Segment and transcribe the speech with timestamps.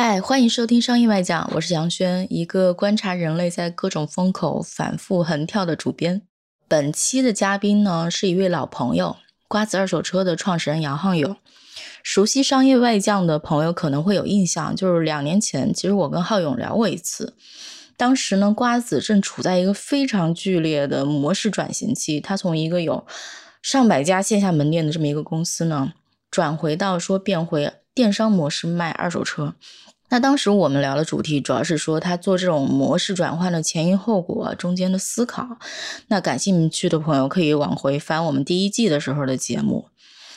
[0.00, 6.22] 嗨，欢迎收听《商业外讲》，我是杨轩，一个观察人类在各种风口反复横跳的主编。
[6.68, 9.16] 本期的嘉宾呢，是一位老朋友，
[9.48, 11.36] 瓜子二手车的创始人杨浩勇。
[12.04, 17.34] 熟悉《商业外讲》的朋友可能会有印象，就是两年前，其实我跟浩勇聊过一次。
[17.96, 23.04] 当时呢，瓜子正处在一个非常剧烈的模式转型期，他从一个有
[23.60, 25.94] 上百家线下门店的这么一个公司呢，
[26.30, 29.56] 转回到说变回电商模式卖二手车。
[30.10, 35.58] 那当时我们聊的主题主要是说他做这种模式转换的前因后果中间的思考。
[36.08, 39.86] 那感兴趣的朋友可以往回翻我们第一季的时候的节目。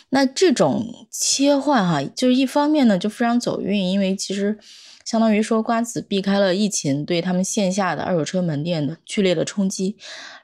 [0.09, 4.59] 那这种切换哈，就是一方面呢就非常走运，因为其实
[5.05, 9.95] 相当于说瓜子避开了疫情对他们线下的二手车门店的剧烈的冲击。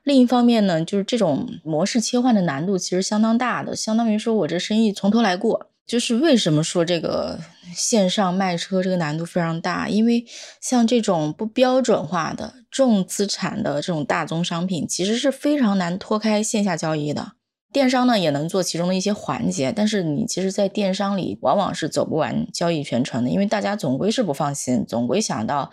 [0.04, 5.68] 另一方面呢，就是这种模式切换的难度其实相当大的，相当于说我这生意从头来过。
[5.88, 7.40] 就是为什么说这个
[7.74, 9.88] 线上卖车这个难度非常大？
[9.88, 10.26] 因为
[10.60, 17.32] 像这种不标准化的重资产的这种大宗商品，其实是非常难脱开线下交易的。
[17.72, 25.72] 电商呢也能做其中的一些环节，但是你其实，在电商里往往是走不完交易全程的，因为大家总归是不放心，总归想到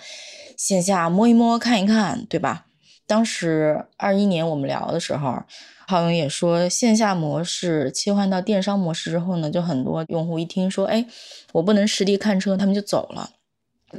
[0.57, 2.67] 线下摸一摸、看一看，对吧？
[3.07, 5.43] 当时二一年我们聊的时候。
[5.87, 11.07] 浩勇也说，线下模式切换到电商模式之后呢，就很多用户一听说，哎，
[11.53, 13.31] 我不能实地看车，他们就走了。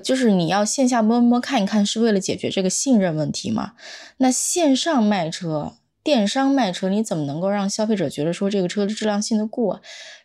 [0.03, 3.73] 就是你要线下摸一摸看一看，是为了解决这个信任问题嘛？
[4.17, 9.81] 那线上卖车、电商卖车，你怎么能够让消费者觉得说这个车的质量信得过，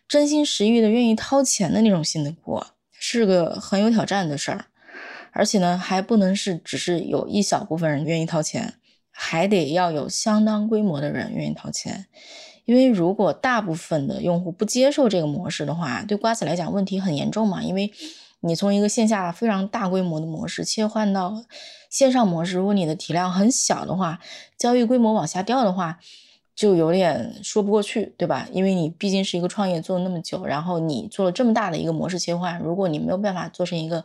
[0.07, 4.65] 真心实意的愿意掏钱的那种信得过，是个很有挑战的事儿。
[5.31, 8.73] 而且呢，还不能是只是有一小部分人愿意掏钱。
[9.23, 12.07] 还得要有相当规模的人愿意掏钱，
[12.65, 17.61] 因为如果大部分的用户不接受这个模式的话，对瓜子来讲问题很严重嘛。
[17.61, 17.91] 因为
[18.39, 21.45] 你从一个线下非常大规模的模式切换到
[21.87, 24.19] 线上模式，如果你的体量很小的话，
[24.57, 25.99] 交易规模往下掉的话，
[26.55, 28.47] 就有点说不过去，对吧？
[28.51, 34.03] 因为你毕竟是一个创业做了那么久，然后你做了这么大的一个模式切换，如果你没有办法做成一个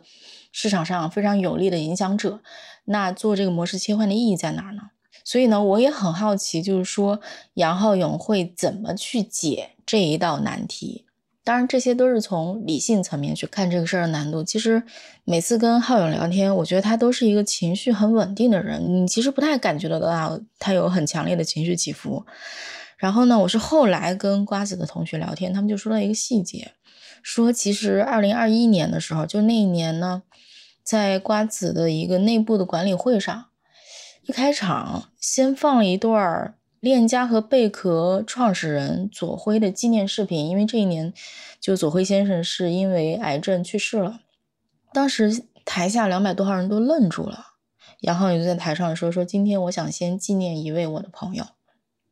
[0.51, 2.39] 市场上非常有力的影响者，
[2.85, 4.91] 那做这个模式切换的意义在哪儿呢？
[5.27, 7.19] 所以呢，我也很好奇，就是说
[7.55, 11.03] 杨浩勇会怎么去解这一道难题？
[11.43, 14.41] 当然，这些都是从理性层面去看这个事儿的难度。
[14.41, 14.81] 其实
[15.25, 22.25] 每次跟浩勇聊天，我觉得他都是一个情绪很稳定的人，你其实不太感觉得到他有很强烈的情绪起伏。
[22.95, 26.71] 然后呢，我是后来跟瓜子的同学聊天，他们就说到一个细节，
[27.21, 30.23] 说其实二零二一年的时候，就那一年呢，
[30.83, 33.46] 在瓜子的一个内部的管理会上。
[34.27, 41.13] 一开场，先放了一段链家和贝壳创始人左晖的纪念视频，因为这一年，
[41.61, 44.19] 就左晖先生是因为癌症去世了。
[44.91, 47.53] 当时台下两百多号人都愣住了。
[48.01, 51.45] 杨浩宇就在台上说：“说今天我想先纪念一位我的朋友。”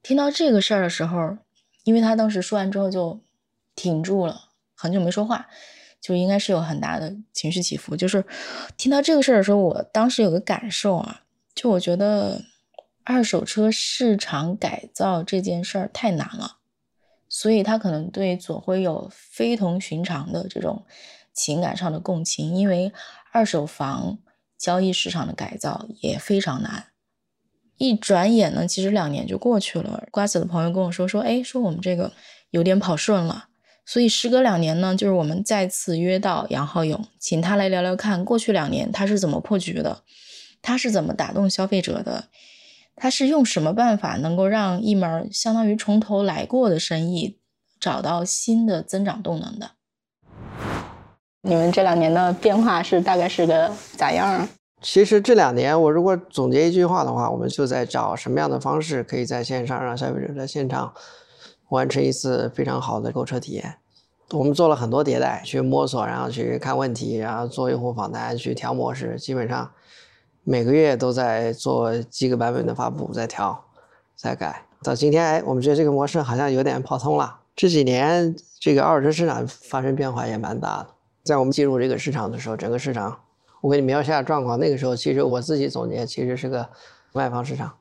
[0.01, 1.37] 听到这个事儿的时候，
[1.83, 3.19] 因为他当时说完之后就
[3.75, 5.47] 挺住了，很久没说话，
[5.99, 7.93] 就应该是有很大的情绪起伏。
[7.93, 8.23] 就是
[8.77, 11.23] 听到这个事儿的时候，我当时有个感受啊。
[11.55, 12.43] 就我觉得，
[13.05, 16.57] 二手车市场改造这件事儿太难了，
[17.29, 20.83] 所以他可能对左晖有非同寻常的这种
[21.33, 22.53] 情感上的共情。
[22.55, 22.91] 因为
[23.31, 24.19] 二手房
[24.57, 26.87] 交易市场的改造也非常难。
[27.77, 30.07] 一转眼呢，其实两年就过去了。
[30.11, 32.11] 瓜子的朋友跟我说说，哎，说我们这个
[32.49, 33.47] 有点跑顺了。
[33.85, 40.03] 所以时隔两年呢，就是我们再次约到杨浩勇，请他来聊聊看过去两年他是怎么破局的。
[40.65, 42.23] 他是怎么打动消费者的？
[42.95, 47.37] 他是用什么办法能够让一门相当于从头来过的生意
[47.79, 49.71] 找到新的增长动能的？
[51.41, 54.27] 你们这两年的变化是大概是个咋样？
[54.27, 54.49] 啊
[54.81, 60.91] 其实这两年，我如果总结一句话的话，我们就在找什么样的方式可以在线上让消费者在现场
[61.69, 63.75] 完成一次非常好的购车体验。
[64.31, 69.69] 我们做了很多迭代，去摸索，然后去看问题，然后做用户访谈，去调模式，基本上。
[70.47, 73.65] 每个月都在做几个版本的发布，在调，
[74.15, 74.63] 在改。
[74.83, 77.39] 到今天，哎，我们觉得这个模式好像有点跑通了。
[77.55, 80.87] 这几年，这个二手车市场发生变化也蛮大的。
[81.23, 83.17] 在我们进入这个市场的时候，整个市场，
[83.59, 84.59] 我给你描述一下状况。
[84.59, 86.69] 那个时候，其实我自己总结，其实是个
[87.11, 87.73] 卖方市场，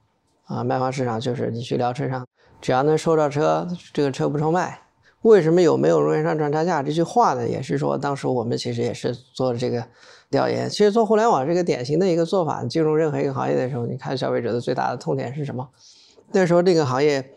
[0.46, 2.26] 啊，卖方市场就是你去聊车商，
[2.62, 4.81] 只要能收到车，这个车不愁卖。
[5.25, 7.49] 为什么有没有容易上赚差价这句话呢？
[7.49, 9.82] 也是说当时我们其实也是做了这个
[10.29, 10.69] 调研。
[10.69, 15.67] 其实做互联网这个典型的一个做法，进入任何一个行业的时候，你看消费者的最大的痛点是什么？
[16.32, 17.31] 那时候这个行业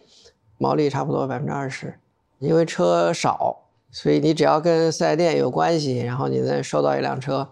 [0.58, 1.98] 毛利差不多百分之二十，
[2.40, 7.48] 因为车少，所以你只要跟四 S 店有关系，然后你能收到一辆车，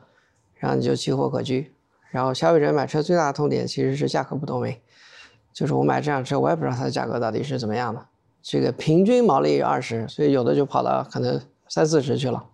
[0.56, 1.72] 然后你就奇货可居。
[2.12, 4.76] 然后消费者买车最大的痛点其实是价格不透明，
[5.54, 8.06] 就是我买这辆车，我也不知道它的价格到底是怎么样的。
[8.48, 12.46] 这个平均毛利二十，所以有的就跑到可能三四十去了。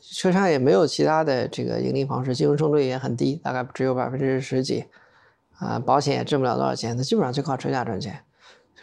[0.00, 4.86] 车商也没有其他的这个盈利方式，金融收率也很低，大概只有百分之十几。
[5.60, 8.24] 啊，保险也挣不了多少钱，他基本上就靠车价赚钱。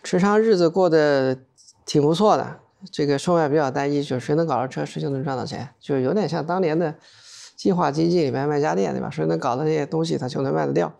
[0.03, 1.37] 车商日子过得
[1.85, 2.59] 挺不错的，
[2.89, 6.95] 这个售卖比较单一，就是谁能搞到车，谁就能赚到钱，就有点像当年的
[7.57, 9.09] 计划经济里面卖家电，对吧？
[9.09, 10.93] 谁能搞到那些东西，他就能卖得掉。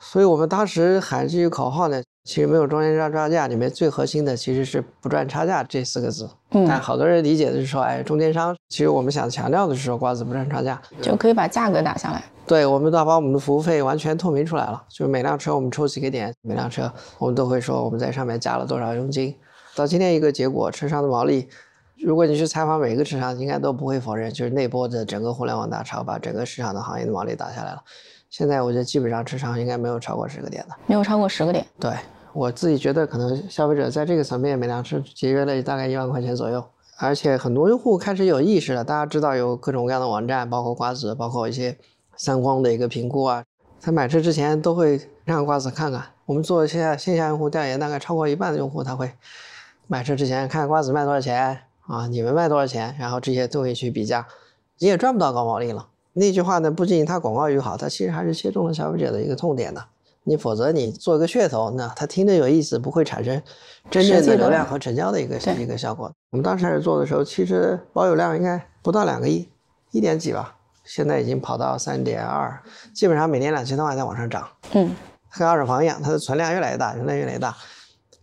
[0.00, 2.02] 所以我们当时喊这句口号呢。
[2.24, 6.28] 其实没有中间商差价，里面最核心的其实是不赚差价这四个字。
[6.52, 8.56] 嗯，但好多人理解的是说，哎，中间商。
[8.68, 12.22] 其实我们想强调的是说，瓜子不赚差价，就可以把价格打下来。
[12.46, 19.34] 对，我们都把我们的服务费完全透明出来了，就是每辆车我们抽几个点，每辆车我们都会说我们在上面加了多少佣金。
[19.74, 21.48] 到今天一个结果，车商的毛利，
[22.04, 27.82] 如果你去采访每一个车商，应该都不会否认，就是那波的整个互联网大潮把整个市场的行业的毛利打下来了。
[28.32, 31.64] 现在我觉得基本上车商应该没有超过十个点的，没有超过十个点。
[31.78, 31.92] 对。
[32.32, 36.64] 我自己觉得，可能消费者在这个层面每辆车节约了大概一万块钱左右，
[36.96, 38.82] 而且很多用户开始有意识了。
[38.82, 41.76] 大家知道有各种各样的网站，包括瓜子，包括一些
[42.16, 43.44] 三光的一个评估啊。
[43.78, 46.02] 在买车之前都会让瓜子看看。
[46.24, 49.12] 我们做线下线下用户调研，大概超过一半的用户他会
[49.86, 54.26] 买车之前看瓜子卖多少钱啊，你们卖多少钱，然后这些都会去比价。
[54.78, 55.86] 你也赚不到高毛利了。
[56.14, 59.84] 那句话呢，不仅它广告语好，它其实还是切中了消费者的一个痛点的。
[60.24, 63.42] 你否则你做个噱头，那他听着有意思，不会产生
[63.90, 66.12] 真正的流量和成交的一个一个效果。
[66.30, 69.48] 我们当时开始做的时候，其实保有量应该不到两个亿，
[69.90, 70.54] 一点几吧。
[70.84, 72.62] 现在已经跑到三点二，
[72.94, 74.46] 基本上每年两千多万在往上涨。
[74.74, 74.94] 嗯，
[75.36, 77.56] 跟二手房一样，它的存量越来越大，存量越来越大。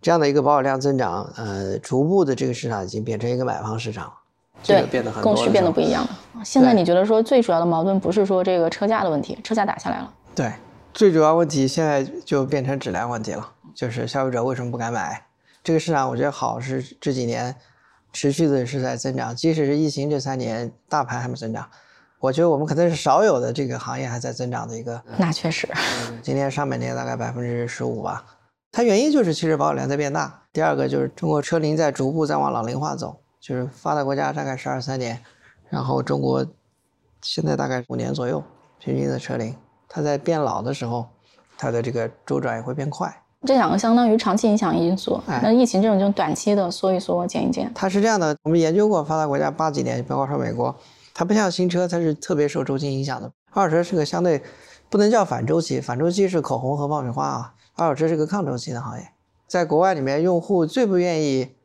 [0.01, 4.09] 这样的一个保有量增长，呃，逐步的这个市场已经变成一个买方市场
[4.62, 4.82] 了。
[4.82, 6.44] 对，变得很供需变得不一样了。
[6.44, 10.14] 现在你觉得说最主要的矛盾不是说这个车价的问题，车价打下来了。
[10.36, 10.52] 对。
[10.92, 15.24] 最主要问题现在就变成质量问题了，就是消费者为什么不敢买？
[15.64, 17.56] 这个市场我觉得好是这几年
[18.12, 21.66] 持续的是在增长，即使是疫情这三年，大盘还没增长，
[22.20, 25.00] 我觉得我们可能是少有的这个行业还在增长的一个。
[25.18, 25.70] 那确实，
[26.24, 28.26] 今年上半年大概百分之十五吧。
[28.72, 35.19] 它原因就是汽车保有量在变大，第二个就是中国车龄在逐步在往老龄化走，就是发达国家大概十二三年，
[35.69, 36.45] 然后中国
[37.21, 38.44] 现在大概五年左右
[38.80, 39.56] 平均的车龄。
[39.88, 41.07] 它在变老的时候，
[41.57, 43.24] 它的这个周转也会变快。
[43.45, 45.21] 这两个相当于长期影响因素。
[45.25, 47.71] 那疫情这种就短期的缩一缩、减一减。
[47.74, 50.75] 它是这样的，我们研究过发达国家八几年，包括说美国，
[51.13, 53.31] 它不像新车，它是特别受周期影响的。
[53.51, 54.44] 二手车是个相对
[54.89, 57.53] 不能叫反周期，反周期是口红和爆米花啊。
[57.75, 59.07] 二手车是个抗周期的行业。
[59.47, 61.56] 在国外里面，用户最不愿意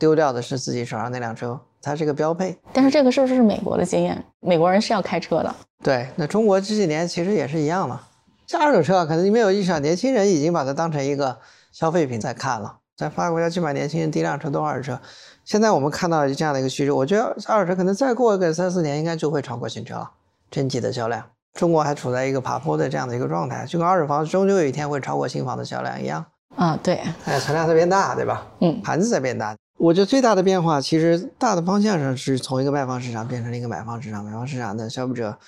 [0.00, 2.58] 丢掉的是自己手上那辆车，它是个标配。
[2.72, 4.24] 但是这个是不是美国的经验？
[4.40, 5.54] 美国人是要开车的。
[5.84, 8.00] 对，那中国这几年其实也是一样的。
[8.46, 11.38] 像二手车，可能你没有意识到，年轻人已经把它当成一个
[11.70, 12.78] 消费品在看了。
[12.96, 15.00] 在发达国家，基本上年轻人第一辆车都是二手车。
[15.44, 20.10] 现在我们看到这样的一个趋势，我觉得二手车可能再过个三四年，应该就会超过新车了，
[20.50, 21.22] 整体的销量。
[21.52, 26.24] 中国还处在一个爬坡的这样的一个状态，就跟二手房终究有一天会超过新房的销量一样。
[26.56, 28.46] 啊，对，哎，存量在变大，对吧？
[28.60, 29.54] 嗯，盘子在变大。
[29.80, 34.22] 我觉得最大的变化，其实大的方向上是从一个卖方市场变成了一个买方市场。
[34.22, 35.38] 买方市场的消费者。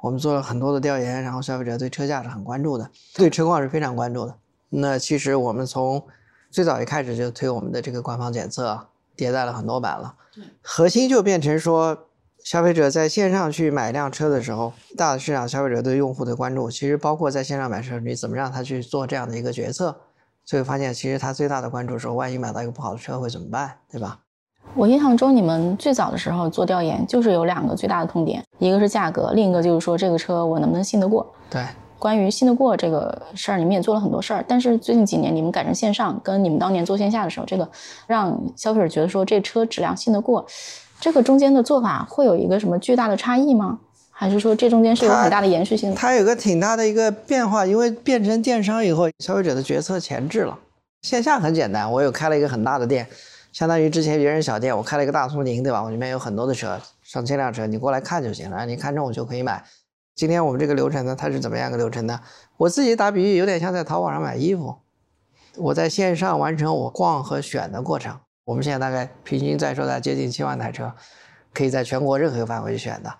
[0.00, 4.34] 我们做了很多的调研，然后消费者对车价是很关注的，对车况是非常关注的。
[4.70, 6.02] 那其实我们从
[6.50, 10.16] 最早一开始就推我们的这个官方检测，迭代了很多版了。
[10.60, 12.08] 核心就变成说，
[12.42, 20.00] 消费者在线上去买一辆车的时候，大的市场消费者对用户的关注，其实包括在线上买车，你怎么让他去做这样的一个决策？
[20.44, 24.18] 最后发现，其实他最大的关注是，万一买到一个不好的车会怎么办，对吧？
[24.74, 31.30] 我印象中，你们最早的时候做调研，就是有两个最大的痛点，一个是价格，另一个就是说这个车我能不能信得过。
[31.50, 31.64] 对，
[31.98, 34.44] 关于信得过这个事儿，你们也做了很多事儿。
[34.48, 37.68] 但是最近几年，你们改成线上，跟你们当年做线下的时候，这个
[38.06, 40.46] 让消费者觉得说这车质量信得过，
[41.00, 43.80] 这个中间的做法会有一个什么巨大的差异吗？
[44.22, 45.96] 还是说这中间是有很大的延续性的？
[45.96, 50.56] 它有个挺大的一个变化，因为变成电商以后，消费者的决策前置了。
[51.02, 53.04] 线下很简单，我有开了一个很大的店。
[53.52, 55.82] 相当于之前别人小店，我开了一个大苏宁，对吧？
[55.82, 59.64] 我里面有很多的车，上千辆车，你过来看就行了，你看中我就可以买。
[60.14, 62.20] 今天我们这个流程呢，它是怎么样个流程呢？
[62.58, 64.76] 我自己打比喻，有点像在淘宝上买衣服。
[65.56, 68.16] 我在线上完成我逛和选的过程。
[68.44, 70.92] 我们现在大概平均在售在接近七万台车，
[71.52, 73.12] 可以在全国任何一个范围选的。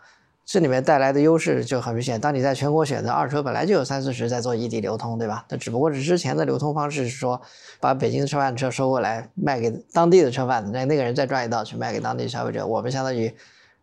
[0.45, 2.21] 这里面带来的优势就很明显。
[2.21, 5.45] 当你在全国选择二手车，本来就有三四十在做异地流通，对吧？
[5.49, 7.41] 那只不过是之前的流通方式是说，
[7.81, 12.67] 把北京的车贩车收过来卖给当地的车贩子，那那个人再赚一道去卖给当地消费者。
[12.67, 13.33] 我们相当于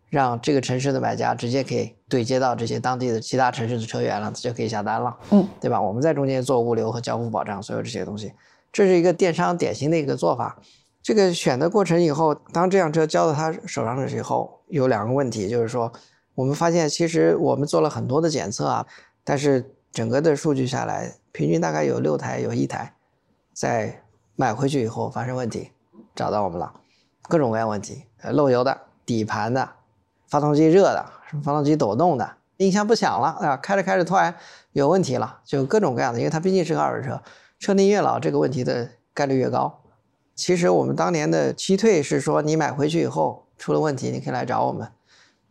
[0.10, 5.82] 让这个城市的买家直接可以对接到这些当地的其他城市的车源了，就可以下单了，嗯，对吧？
[5.82, 8.34] 我们在中间做物流和交付保障，所有这些东西，
[8.72, 10.58] 这是一个电商典型的一个做法。
[11.02, 15.92] 这个选的过程以后，当这辆车交到他手上的时候，有两个问题，就是说，
[16.40, 18.86] 我们发现其实我们做了很多的检测啊，
[19.26, 22.96] 但是整个的数据下来，平均大概有六台有一台，
[23.54, 24.04] 在
[24.38, 25.72] 买回去以后发生问题，
[26.16, 26.72] 找到我们了，
[27.24, 29.70] 各种各样问题，漏油的、底盘的、
[30.30, 34.34] 发动机热的、什么发动机抖动的、音箱不响了啊，开着开着突然
[34.72, 37.22] 有问题了，就各种各样的，因为它毕竟是个二手车，
[37.60, 39.82] 车龄越老，这个问题的概率越高。
[40.36, 44.90] 其实我们当年的期退是说，你买回去以后出了问题，你可以来找我们。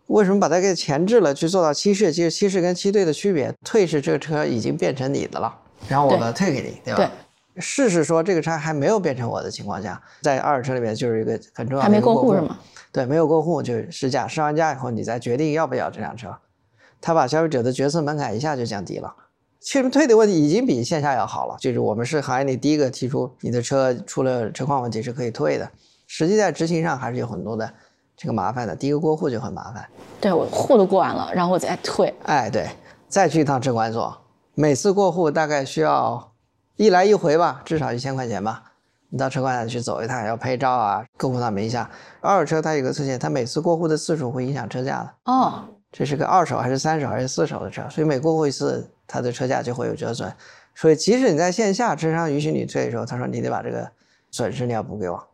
[0.09, 2.13] 为什么把它给前置了，去做到七试？
[2.13, 5.55] 其实七试跟七退的区别，退是这个车已经变成你的了，
[5.89, 6.97] 然后我把它退给你，对吧？
[6.97, 7.09] 对。
[7.61, 11.83] 试是说这个车还没有变成我的情况下，在二手车里面就是一个很重要的。
[11.83, 12.57] 还没过户是吗？
[12.93, 16.35] 对，没有过户就试驾，试完驾以后你再决定要不要这辆车，
[17.01, 19.13] 他把消费者的决策门槛一下就降低了。
[19.61, 25.69] 其实退的问题已经比线下要好了，就是我们是行业里第一个提出你的车出了车况问题是可以退的。
[26.07, 27.69] 实际在执行上还是有很多的
[28.19, 28.77] 这个麻烦的。
[28.77, 29.89] 第一个过户就很麻烦，
[30.21, 32.13] 对我户都过完了，然后我再退。
[32.25, 32.69] 哎，对，
[33.09, 34.15] 再去一趟车管所，
[34.55, 36.33] 每次过户大概需要
[36.77, 38.65] 一来一回吧，至少一千块钱吧。
[39.09, 41.89] 你到车管所去走一趟，要拍照啊，过户到名下。
[42.21, 45.33] 二手车它有个特性，它每次过户的次数会影响车价的。
[45.33, 48.91] 哦，这是个二手还是三手还是四手的车，所以每过户一次。
[49.11, 50.31] 它的车价就会有折损，
[50.75, 53.91] 所以即使你在线下车商允许你退的时候，他说你得把这个
[54.31, 55.28] 损失你要补给我，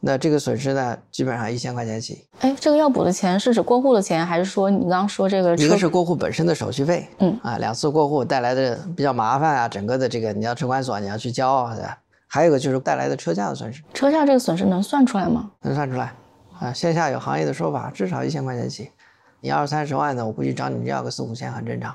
[0.00, 2.26] 那这个损失呢，基本上一千块钱起。
[2.40, 5.56] 哎，这个要补的钱是指过户的钱，还是说你刚刚说这个？
[5.56, 11.98] 一个是过户本身的手续费，嗯啊，两次过户带来的比较麻烦啊，整个的这个你要车管所你要去交啊，对吧？
[12.26, 13.82] 还有一个就是带来的车价的损失。
[13.92, 15.50] 车价这个损失能算出来吗？
[15.62, 16.14] 能算出来，
[16.60, 18.90] 啊，线下有行业的说法，至少一千块钱起。
[19.40, 21.94] 你二三十万的，我估计找你要个四五千很正常。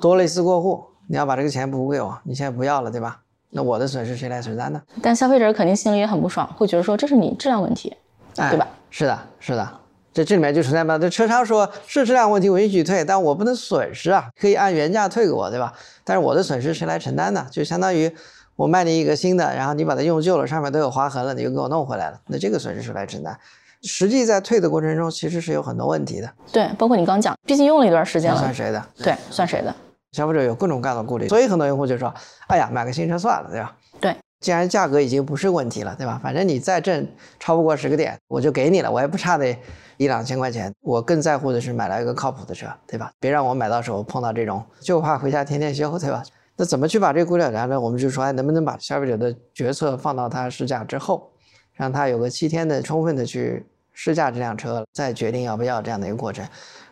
[0.00, 0.84] 多了一次过户。
[1.10, 3.18] 你要把这个钱补给我，你现在不要了，对吧？
[3.50, 4.80] 那我的损失谁来承担呢？
[5.02, 7.96] 但消费者肯定心里也很不爽，会觉得说这是你质量问题，
[8.34, 8.66] 对吧？
[8.90, 9.68] 是的，是的，
[10.12, 10.98] 这这里面就存在嘛？
[10.98, 15.72] 这车商说是质量问题，我允许退，但我不能损失啊，可以按原价退给我，对吧？
[16.04, 17.46] 但是我的损失谁来承担呢？
[17.50, 18.14] 就相当于
[18.56, 23.38] 我卖你一个新的，然后你把它用旧了，上面都有划痕了，你又给我弄回来了，那这个损失谁来承担？
[23.82, 26.28] 实际在退的过程中，其实是有很多问题的。
[26.52, 28.84] 对，包括你刚讲，毕竟用了一段时间了，算谁的？
[28.96, 29.74] 对，算谁的？
[30.18, 32.12] 消费者有各种各样的顾虑，所以很多用户就说
[32.48, 36.20] ：“哎呀，买个新车算了，对吧？”对，既然价格已经不是问题了，对吧？
[36.20, 37.06] 反正你再挣
[37.38, 39.56] 超不过十个点，我就给你了，我也不差那
[39.96, 40.74] 一两千块钱。
[40.80, 43.12] 我更在乎的是买来一个靠谱的车，对吧？
[43.20, 46.20] 别让我买到手碰到这种，就怕回家天天修，对吧？
[46.56, 47.80] 那怎么去把这个顾虑然呢？
[47.80, 51.30] 我们就说，哎，能不能把消费者的决策放到他试驾之后，
[51.74, 56.44] 让他有个七天的充分的去试驾这辆车，再决定要不要这样的一个过程。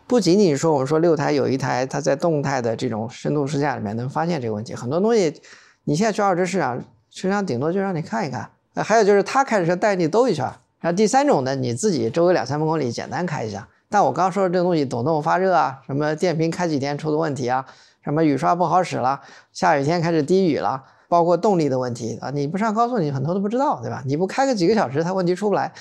[0.09, 5.43] 不仅仅说我们说六台有一台，它在动态的这种深度试驾里面能发现这个问题，很多东西
[5.83, 6.79] 你现在去二手车市场，
[7.11, 8.49] 实际上顶多就让你看一看。
[8.75, 10.45] 呃，还有就是他开着车带你兜一圈。
[10.79, 13.67] 然后第三种呢，你自己周围两三百公里简单开一下。
[13.89, 17.67] 但我刚刚说的这个东西，抖动发热啊，什么电瓶开几天出的问题啊，
[18.05, 19.21] 什么雨刷不好使了，
[19.53, 24.05] 下雨天开始滴雨了，包括动力的问题啊，你不上高速你很多都不知道，对吧？
[24.07, 25.73] 你不开个几个小时，它问题出不来。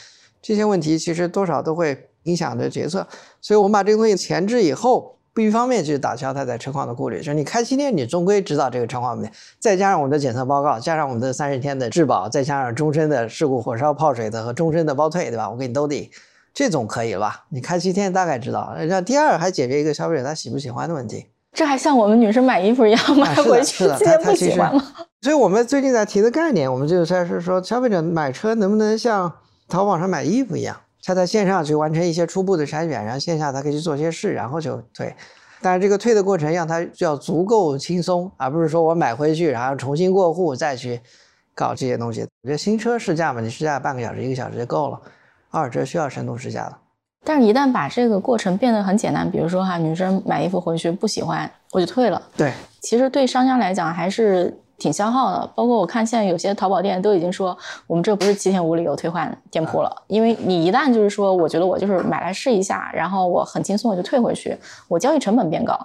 [0.41, 2.10] 这些问题其实多少都会。
[2.25, 3.08] 影响的决策，
[3.41, 15.50] 所以我们把这个东西前置以后，不一方面去打消他在车况的顾虑，就是你开七天，你终归知道这个车况问题，再加上我们的检测报告，加上我们的三十天的质保，再加上终身的事故火烧泡水的和终身的包退，对吧？
[15.50, 16.10] 我给你兜底，
[16.53, 17.46] 这总可以了吧？
[17.50, 18.74] 你开七天大概知道。
[18.88, 24.84] 那第二还解决一个消费者他喜不喜欢的问题，这还像我们女生买衣服一样，买回去今天不喜欢了。
[25.22, 29.32] 所以我们最近在提的概念，我们就是在是说，消费者买车能不能像
[29.67, 30.77] 淘宝上买衣服一样？
[31.05, 35.15] 他在线上去完成一些初步的筛选，然后线下他可以去做些事，然后就退。
[35.62, 41.00] 但是这个退的过程让他要足够轻松，而不是说我买回去然后重新过户再去
[41.53, 42.21] 搞这些东西。
[42.21, 45.00] 我觉得新车试驾嘛，你试驾半个小时、一个小时就够了。
[45.51, 46.77] 二手车需要深度试驾的。
[47.24, 52.21] 但是，一旦把这个过程变得很简单，比如说哈，女生买衣服回去不喜欢，我就退了。
[52.35, 54.59] 对，其实对商家来讲还是。
[54.77, 65.79] 挺消耗的，包括我看现在有些淘宝店都已经说，我们这不是七天无理由退换店铺了，因为你一旦就是说，我觉得我就是买来试一下，然后我很轻松我就退回去，我交易成本变高。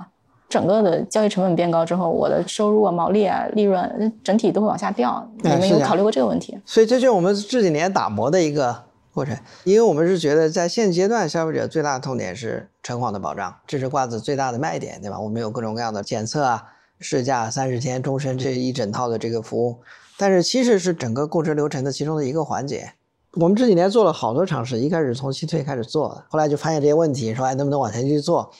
[0.49, 5.25] 整个的交易成本变高之后，我的收入啊、毛利啊、利润整体都会往下掉。
[5.43, 6.59] 你们有考虑过这个问题？
[6.67, 8.77] 所以这就是我们这几年打磨的一个
[9.15, 9.37] 过程。
[9.63, 15.21] 因为我们是觉得，在现阶段，消费者最大的痛点是车况的保障，这是瓜子最大的卖点，对吧？
[15.21, 16.65] 我们有各种各样的检测啊、
[17.01, 19.81] 试驾、三十天、终身这一整套的这个服务。
[20.17, 22.93] 但是其实是整个购车流程的其中的一个环节。
[23.35, 28.51] 我们这几年做了好多尝试，一开始从七退开始做的，后来就发现这些问题，说哎能不能往前去做？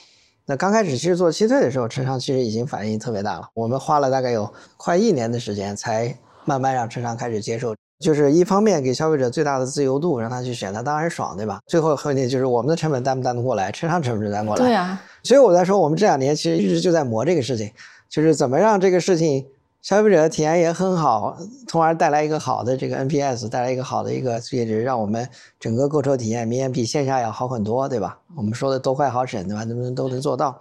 [0.45, 3.47] 那刚开始其实做七退的时候，车商其实已经反应特别大了。
[3.53, 7.75] 我们花了大概有快一年的时间，才慢慢让车商开始接受。
[7.99, 11.59] 就是一方面给消费者最大的自由度，让他去选，他当然爽，对吧？
[11.67, 14.63] 最后问题就是我们的成本担不担得过来，车商成本担过来。
[14.63, 14.99] 对呀。
[15.21, 17.71] 所以我在说，我们这两年其实一直就在磨这个事情，
[18.11, 19.47] 就是怎么让这个事情。
[19.81, 21.35] 消费者的体验也很好，
[21.67, 25.27] 从而带来一个好的这个 NPS，带来一个好的一个业值，让我们
[25.59, 28.19] 整个购车体验明显比线下要好很多，对吧？
[28.37, 29.63] 我们说的多快好省，对吧？
[29.63, 30.59] 能不能都能做到？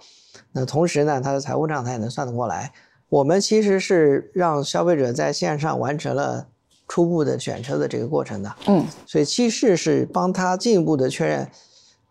[0.53, 2.73] 那同时呢，它的财务账它也能算得过来。
[3.11, 6.47] 我们其实是让消费者在线上完成了
[6.89, 11.47] 初步的选车的这个过程的，嗯，所以其实是帮他进一步的确认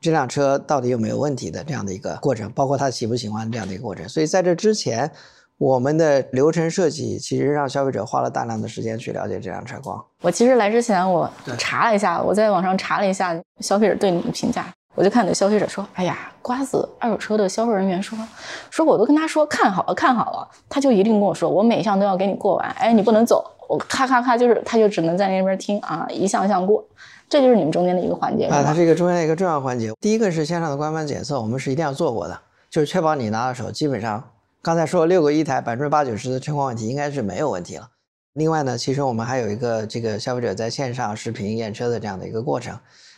[0.02, 4.08] 这辆车到底有没有问题的这样的一个过程，包括他喜不喜欢这样的一个过程。
[4.08, 5.12] 所以在这之前。
[5.60, 10.02] 我们的流程设计其实让消费者花了大量的时间去了解这辆车况。
[10.22, 18.18] 我其实来之前我查了一下，我在网上查了一下消费者对你的评价，我就看你的消费者说：“哎呀，瓜子二手车的销售人员说，
[18.70, 26.84] 说我都跟他说看好了看好了，他就一定跟我说我每一项都要给你过完，哎，你不能走，我咔咔咔就是他就只能在那边听啊，一项项过，
[27.30, 29.94] 这就是你们中间的一个环节啊，它是一个中间的一个重要环节。
[30.02, 32.40] 第一个是线上的官方检测，我们是一定要做过的，
[32.72, 34.24] 就是确保你拿到手基本上。
[34.64, 37.88] 刚才说六个一台，百分之八九十的车况问题应该是没有问题了。
[38.34, 42.76] 另外呢，其实我们还有一个这个消费者在线上视频验车的这样的一个过程。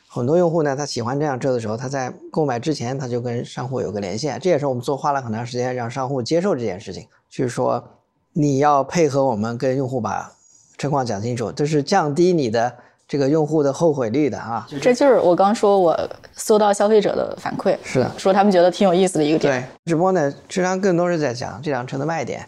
[0.10, 7.82] 很多用户呢，他喜欢这辆车的时候，他在购买之前他就跟商户有个连线，这也是我们做花了很长时间让商户接受这件事情，就是说
[8.34, 10.32] 你要配合我们跟用户把
[10.82, 12.74] 车况讲清楚，这是降低你的。
[13.08, 19.62] 这个用户的后悔率的啊，这就是我刚说，我搜到消费者的反馈，是的，说他们觉得挺有意思的一个点。
[19.62, 22.48] 对，直播呢，实际上更多是在讲这辆车的卖点，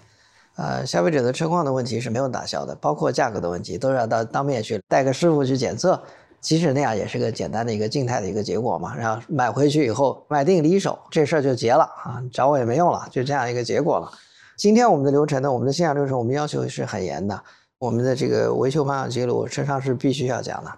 [0.56, 6.02] 呃，消费者的车况的问题是没有打消的，包括价格的问题，都是要到当面去带个师傅去检测，
[6.40, 8.96] 即使那样也是个简单的一个静态的一个结果嘛。
[8.96, 14.10] 然后买回去以后买定离手，这事儿就结了啊，找我也没用了，就这样一个结果了。
[14.56, 17.38] 今天我们的流程呢，我们的线下流程我们要求是很严的。
[17.84, 20.72] 我们的这个维修保养记录，车上是必须要讲的。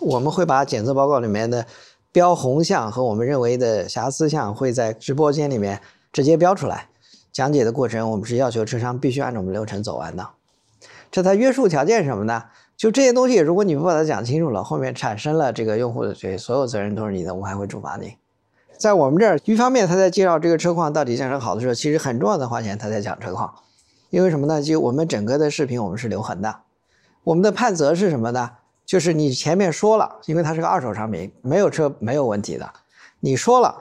[0.00, 1.66] 我们会把检测报告里面的
[2.10, 5.78] 标红项和我们认为的瑕疵项，会在直播间里面
[6.10, 6.88] 直接标出来。
[7.30, 10.26] 讲解的过程，我们是要求车商必须按照我们流程走完的。
[11.10, 12.44] 这它约束条件是什么呢？
[12.78, 18.14] 就这些东西，如果你不把它讲清楚了，后面产生了这个用户的这所有责任都是你的，我们还会处罚你。
[18.78, 23.52] 在我们这儿，一方面他在介绍这个车况到底讲成好的时候，其实很重要的花钱他在讲车况。
[24.10, 24.62] 因为什么呢？
[24.62, 26.60] 就我们整个的视频，我们是留痕的。
[27.24, 28.52] 我们的判责是什么呢？
[28.86, 32.72] 就是你前面说了，因为它是个二手商品，没有车没有问题的。
[33.20, 33.74] 你说了，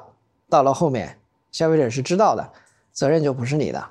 [0.49, 1.17] 到了后面
[1.51, 2.51] 消费者是知道的，
[2.91, 3.81] 责任就不是你的。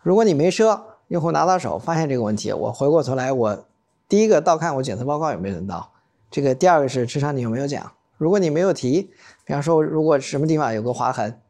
[0.00, 3.64] 如果你没车，用户拿到手发现这个问题，我回过头来，我
[4.08, 5.90] 第一个倒看我检测报告有没有人到。
[6.30, 7.90] 这个第二个是车商你有没有讲？
[8.16, 9.10] 如果你没有提，
[9.44, 11.40] 比方说如果什么地方有个划痕，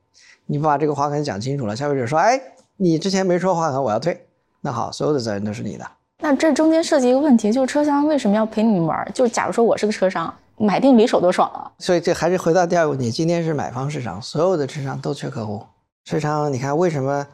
[0.46, 2.40] 你把这个划痕讲清楚了，消费者说，哎，
[2.78, 4.26] 你之前没说划痕，我要退。
[4.60, 5.86] 那好，所有的责任都是你的。
[6.22, 9.10] 那这中间涉及一个问题，就是车商为什么要陪你们玩？
[9.14, 11.72] 就是假如说我是个车商，买定离手多爽啊！
[11.78, 15.64] 所以这还是回到第二个问题，今天是买方市场，所有的车商都缺客户。
[16.04, 17.26] 车商，你看为什么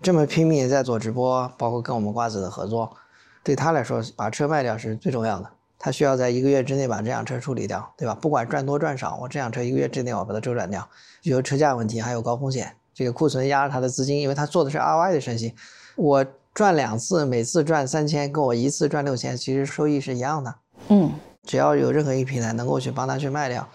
[0.00, 2.90] 这么拼命在做直播，包括跟我们瓜子的合作，
[3.44, 5.46] 对他来说，把车卖掉是最重要的。
[5.78, 8.14] 他需要在一个月之内把这辆车处理掉，对吧？
[8.14, 10.88] 不管赚多赚少，我这辆车一个月之内我把它周转掉。
[11.22, 15.54] 比如车价问题，还有高风险，这个库存压着他的资金，因为他做的是 ROI 的生意，
[15.96, 16.24] 我。
[16.60, 20.54] 赚两次，每次赚三千，跟我一次赚六千，其实收益是一样的。
[20.88, 21.10] 嗯，
[21.44, 23.66] 只要有任何一个平台能够去帮他去卖掉，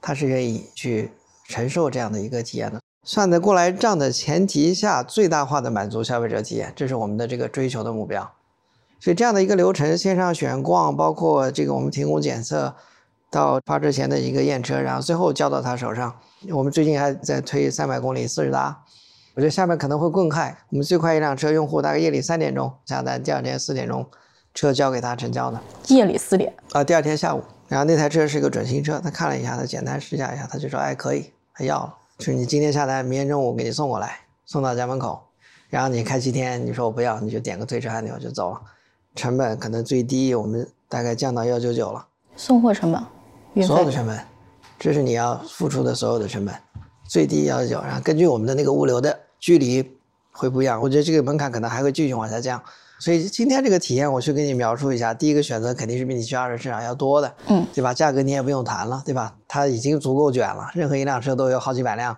[0.00, 1.10] 他是愿意去
[1.48, 2.80] 承受这样的一个体验的。
[3.02, 8.30] 算得过来账的前提下，最大化的满足消费者体验，这是我们的这个追求的目标。
[9.00, 12.72] 所以这样的一个流程，线上选逛，包括这个我们提供检测，
[13.28, 16.16] 到发车前的一个验车，然后最后交到他手上。
[16.52, 18.84] 我们最近还在推三百公里四十达。
[19.40, 20.54] 我觉得下面可能会更快。
[20.68, 24.06] 我们最快一辆车，用户大概夜里三点钟下单，第二天四点钟
[24.52, 25.58] 车交给他成交的。
[25.88, 27.42] 夜里四点啊，第二天下午。
[27.66, 35.18] 然后那台车是一个准新车，他看了一下，他简单试驾一下，他就说：“哎，可以，他要了。”就是你今天下单，明天中午给你送过来，送到家门口。
[35.70, 38.60] 然后你开七天，你说我不要，你就点个退车按钮就走了。
[39.14, 42.06] 成本可能最低，我们大概降到幺九九了。
[42.36, 44.20] 送货成本，所有的成本，
[44.78, 46.54] 这是你要付出的所有的成本。
[47.08, 49.90] 最低幺九九，然后根据我们的那个物流的距离，
[50.30, 50.80] 会不一样。
[50.80, 52.62] 我觉得这个门槛可能还会继续往下降。
[52.98, 55.14] 所以今天这个体验，我去给你描述一下。
[55.14, 57.94] 第一个选择肯定是比你去二手市场要多的，嗯，对吧？
[57.94, 59.34] 价格你也不用谈了，对吧？
[59.48, 62.14] 它已经足够卷了，任何一辆车都有好几百辆，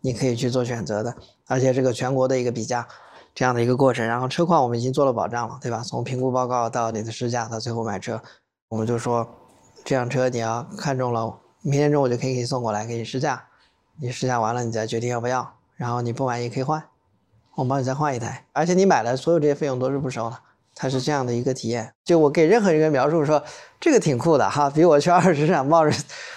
[0.00, 1.14] 你可以去做选择的。
[1.46, 2.88] 而且这个全国的一个比价
[3.34, 5.82] 这样的一个过程，然后车况我们已经做了保障了，对吧？
[5.84, 8.22] 从评估报告到你的试驾到最后买车，
[8.70, 9.28] 我们就说
[9.84, 13.44] 这辆车你要看中了，明天中午就可以给你送过来给你试驾，
[14.00, 16.80] 你试驾完了你再决定要不要，然后你不满意可以换。
[17.56, 20.38] 我帮你再换一台，而且你买了所有这些费用都是不收的，
[20.76, 21.92] 它是这样的一个体验。
[22.04, 23.42] 就我给任何一个人描述说，
[23.80, 25.92] 这个挺酷的哈，比我去二手市场冒着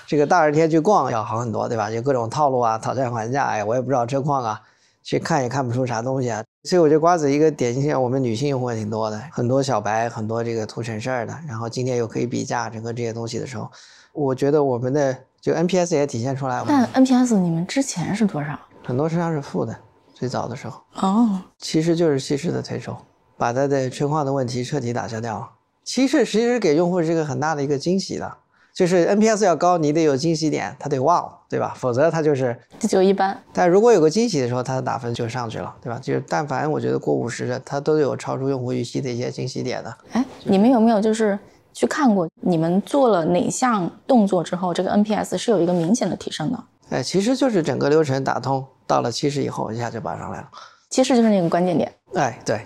[0.08, 1.92] 这个大热天去逛要好很多，对吧？
[1.92, 4.60] 就各种套路啊，讨价还价，哎，我也不知道车况啊，
[5.04, 6.44] 去看也看不出啥东西啊。
[6.64, 11.38] 所以我觉得瓜子一个典型，我们女性用户也挺多的，很多小白，很多这个图省事儿的。
[11.48, 13.70] 然后今天又可以比价整个这些东西的时候，
[14.12, 16.66] 我觉得我们的就 NPS 也体现出来了。
[16.68, 18.60] 但 NPS 你们之前是多少？
[18.86, 19.76] 很多车上是负的。
[20.14, 22.96] 最早的时候哦，其实就是稀释的推收，
[23.38, 25.50] 把它的车况的问题彻底打消掉了。
[25.84, 28.38] 稀释其实给用户是一个很大的一个惊喜的，
[28.74, 31.74] 就是 NPS 要高，你得有惊喜点，他得哇，对吧？
[31.76, 33.38] 否则他就是就一般。
[33.52, 36.00] 但如果有个惊喜的时候，他的打分就上去了，对吧？
[36.02, 39.98] 就是但凡我觉得过五十的，他都有超出用户预期的一些惊喜点的。
[40.14, 41.38] 哎，你们有没有就是
[41.74, 46.64] 去看过你们做了哪项动作之后，这个 NPS 是有一个明显的提升的？
[46.92, 48.66] 哎，其实就是整个流程打通。
[48.88, 50.50] 到了七十以后，一下就拔上来了。
[50.90, 51.92] 七十就是那个关键点。
[52.14, 52.66] 哎，对，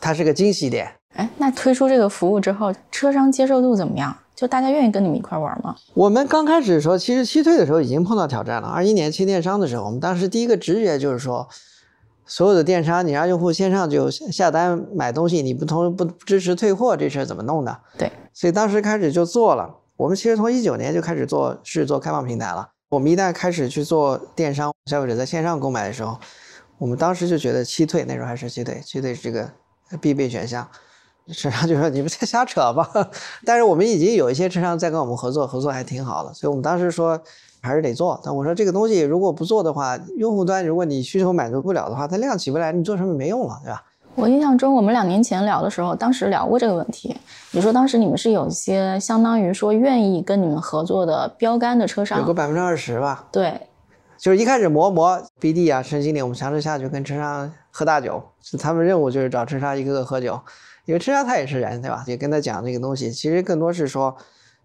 [0.00, 0.92] 它是个惊喜点。
[1.14, 4.16] 哎，那推出这个服务之后，车商接受度怎么样？
[4.36, 5.76] 就大家愿意跟你们一块玩吗？
[5.92, 8.68] 我们刚开始说其实七退的时候已经碰到挑战了。
[8.68, 11.46] 二一年七电商的时候，我们当时第一个直觉就是说，
[12.24, 17.76] 所有的电商你让用户线上就下单买东西，你不同不支持退货，这事儿怎么弄的？
[17.98, 19.76] 对，所以当时开始就做了。
[19.96, 22.70] 我们其实从一九年就开始做是做开放平台了。
[22.90, 26.18] 我们一旦开始去做电商，消费者在线上购买的时候，
[26.76, 29.48] 我们当时就觉得七退那时候还是七退，七退是这个
[30.00, 30.68] 必备选项。
[31.32, 32.90] 车商就说你们在瞎扯吧，
[33.46, 37.22] 但是我们已经有一些车商在跟我们合作，合作还挺好的，所以我们当时说
[37.62, 38.20] 还是得做。
[38.24, 43.84] 但我说这个东西如果不做的话，用户端如果你需求满足不了的话，它量起不来，你做什么没用了，对吧？
[44.16, 47.16] 我印象中，我们两年前聊的时候，当时聊过这个问题。
[47.52, 53.28] 你说当时你们是有一些相当于说愿意跟你们合作的标杆的车商，有个百分之二十吧。
[53.32, 53.68] 对，
[54.18, 60.38] 就是一开始磨磨 BD 啊，陈经理，我们强制下去跟车商喝大酒，是他们任务就是找车商一个个喝酒，
[60.84, 62.04] 因为车商他也是人，对吧？
[62.06, 64.16] 也跟他讲这个东西，其实更多是说，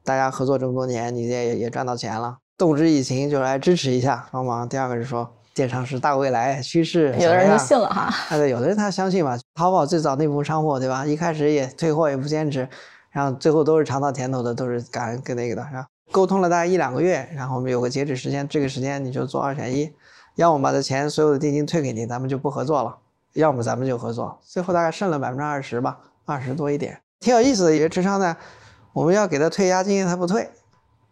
[0.03, 4.67] 大家合作这么多年，你也也赚到钱了，动之以情，就来支持一下帮忙。
[4.67, 5.35] 第二个是说。
[5.56, 8.13] 电商是大未来趋势，有的人就信了哈。
[8.28, 9.39] 哎，对，有的人他相信嘛。
[9.56, 11.06] 淘宝最早内部商货，对吧？
[11.06, 12.68] 一开始也退货也不坚持，
[13.10, 15.88] 然后最后都是尝到甜头的，都是感恩跟那个的，是吧？
[16.12, 19.89] 沟通了大概一两个月，然后我们有个截止时间，这个时间你就做二选一，
[20.36, 22.98] 要么把这钱所有的定金退给你，咱们就不合作了；
[23.32, 24.38] 要么咱们就合作。
[24.44, 27.74] 最后大概剩了百分之二十吧，二十多一点，挺有意思的。
[27.74, 28.36] 一个智商呢，
[28.91, 30.50] 我们要给他退押金，他不退，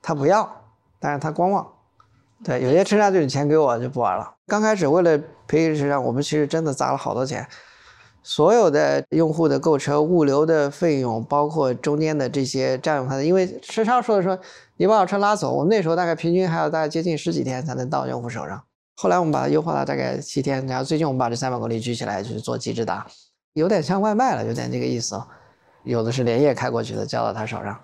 [0.01, 0.63] 他不要，
[0.99, 1.65] 但是他观望。
[2.43, 4.29] 对，有些车商就你钱给我就不玩了。
[4.47, 7.47] 刚开始为了赔车商，我们其实真的砸了好多钱，
[8.21, 14.37] 所有的用户的购车、物流的费用，包括中间的这些占用他的，因为车商说的说，
[14.75, 18.61] 你把我车拉走，我们那时候大概平均还要大概接近十几天才能到用户手上。
[18.95, 23.07] 后来我们把它优化了大概七天，然后最近我们把这三百公里举起来去做极致达，
[23.53, 25.21] 有点像外卖了，有点这个意思。
[25.83, 27.79] 有的是连夜开过去的，交到他手上。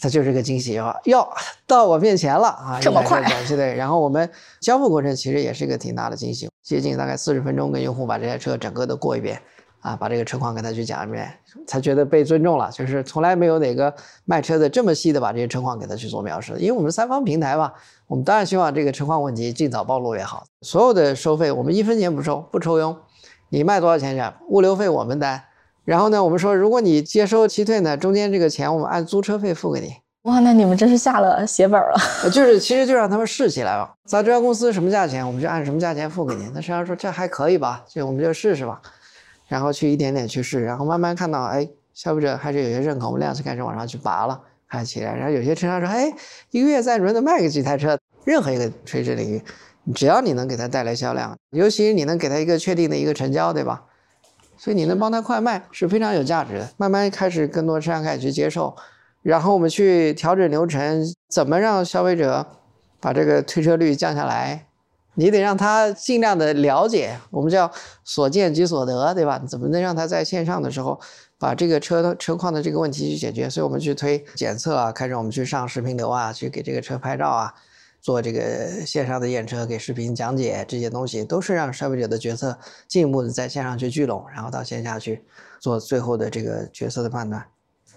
[0.00, 0.94] 它就是个惊喜啊！
[1.04, 1.28] 哟，
[1.66, 2.78] 到我面前了啊！
[2.80, 3.20] 这么快？
[3.48, 3.74] 对。
[3.74, 4.30] 然后我们
[4.60, 9.42] 交付过程其实也是一个挺大的惊喜，接近大概四十分钟跟用户把这台车整个的过一遍，
[9.80, 11.28] 啊，把这个车况跟他去讲一遍，
[11.66, 12.70] 才觉得被尊重了。
[12.70, 13.92] 就是从来没有哪个
[14.24, 17.72] 卖车的这么细的把这些车况给他去做描述，因为我们三方平台嘛，
[18.06, 20.44] 我们当然希望这个车况问题尽早暴露也好。
[20.62, 22.96] 所有的收费我们一分钱不收，不抽佣，
[23.48, 25.42] 你卖多少钱去，物流费我们担。
[25.88, 29.94] 然后呢，我们说，如果你接收期退呢，中间这个钱我们按租车费付给你。
[30.24, 31.96] 哇，那你们真是下了血本了。
[32.30, 33.94] 就是，其实就让他们试起来吧。
[34.04, 36.44] 咱这家公司什么价钱，我们就按什么价钱付给你。
[36.52, 38.82] 那实际上说这还可以吧，就我们就试试吧。
[39.46, 45.14] 然后去一点点去试，然后慢慢看到，哎，消费者还是有些认可，我们量就开始往上去拔了，开起来。
[45.16, 46.12] 然后有些车商说，哎，
[46.50, 47.98] 一个月在轮的卖个几台车。
[48.26, 49.42] 任何一个垂直领域，
[49.94, 53.84] 只要你能给他带来销量，尤其是你能给他一个确定的一个成交，对吧？
[54.58, 56.68] 所以你能帮他快卖是非常有价值的。
[56.76, 58.76] 慢慢开始更多车商开始去接受，
[59.22, 62.46] 然后我们去调整流程，怎么让消费者
[63.00, 64.66] 把这个退车率降下来？
[65.14, 67.68] 你得让他尽量的了解，我们叫
[68.04, 69.36] 所见即所得，对吧？
[69.48, 71.00] 怎么能让他在线上的时候
[71.40, 73.50] 把这个车的车况的这个问题去解决？
[73.50, 77.52] 所以我们去推检测啊，开始我们去上视频流啊，去给这个车拍照啊，
[78.00, 85.22] 做这个线上的验车，给视频讲解这些东西，都是让消费者的决策进一步的在线上去聚拢，然后到线下去
[85.60, 87.44] 做最后的这个决策的判断。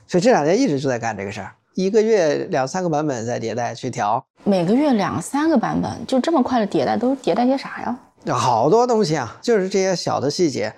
[0.08, 7.98] 所以这两年一直就在干这个事儿，一个月两三个版本在迭代去调，每个月两三个版本，就这么快的迭代，都迭代些啥呀？
[8.34, 10.74] 好多东西啊，就是这些小的细节。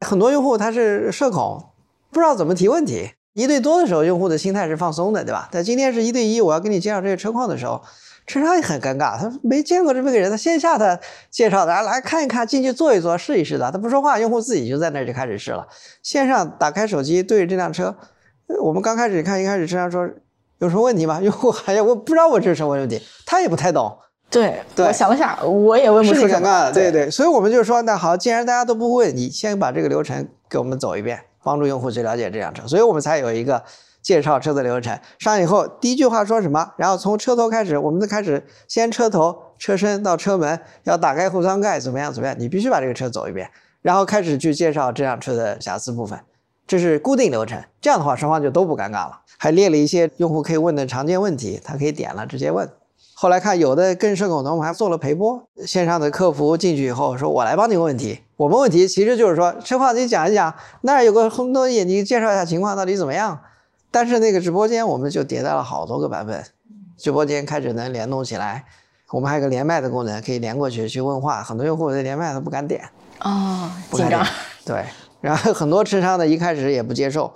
[0.00, 1.66] 很多用户他是社恐，
[2.10, 3.10] 不知道怎么提问题。
[3.34, 5.48] 一对多的时候，用户的心态是放松的，对吧？
[5.50, 7.82] 但今天是一对一，我要给你介绍这个车况的时候，
[8.28, 10.96] 车商也很尴尬，他没见过这么个人，他线下他
[11.30, 15.66] 介绍的，来看一看，进去坐一坐，试一试的，他不说话，用户自己就在那儿就开始试了。
[16.02, 17.96] 线上打开手机对着这辆车，
[18.62, 20.08] 我们刚开始看，一开始车商说
[20.58, 21.18] 有什么问题吗？
[21.24, 23.98] 用户还要我不知道我这是什么问题，他也不太懂。
[24.30, 26.70] 对，我想了想，我也问不出尴尬。
[26.70, 31.20] 对对，所以我们就说，那好，既然大家都不会，你先把这个流程给我们走一遍。
[31.40, 33.62] 帮助用户去了解这辆车，所以我们才有一个
[34.08, 34.98] 介绍车的流程。
[35.18, 36.72] 上以后第一句话说什么？
[36.78, 42.10] 然后从车头开始，我们就开始先车头、车身到车门，要打开后舱盖，怎么样？
[42.10, 42.34] 怎么样？
[42.38, 43.50] 你必须把这个车走一遍，
[43.82, 46.18] 然后开始去介绍这辆车的瑕疵部分，
[46.66, 47.62] 这是固定流程。
[47.82, 49.20] 这样的话，双方就都不尴尬了。
[49.36, 52.66] 还列了一些用户可以问的常见问题，他可以点了直接问。
[53.12, 63.40] 后来看有的更社恐的，我们还做了陪播，线上的客服进去以后说：“我来帮你问问题。”我们问题其实就是说车况你讲一讲，那儿有个红东西，你介绍一下情况到底怎么样。
[63.90, 66.44] 但是那个直播间我们就迭代了好多个版本，
[66.96, 68.64] 直播间开始能联动起来，
[69.10, 71.42] 我们还有个连麦的功能，可以连过去去问话。
[71.42, 72.88] 很多用户在连麦他不敢点
[73.20, 74.26] 哦，紧张。
[74.64, 74.84] 对，
[75.20, 77.32] 然后很多车商的一开始也不接受，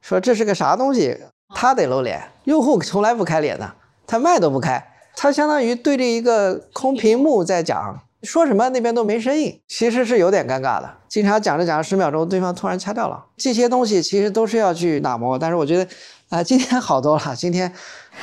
[0.00, 1.18] 说这是个啥东西，
[1.54, 3.74] 他得露脸，用户从来不开脸的，
[4.06, 4.86] 他麦都不开。
[5.16, 10.90] 他相当于对着一个空屏幕在讲，说什么那边都没声音，其实是有点尴尬的。
[11.08, 13.24] 经常讲着讲着十秒钟，对方突然掐掉了。
[13.36, 15.86] 这些东西其实都是要去打磨，但是我觉得，
[16.30, 17.36] 啊，今天好多了。
[17.36, 17.72] 今天，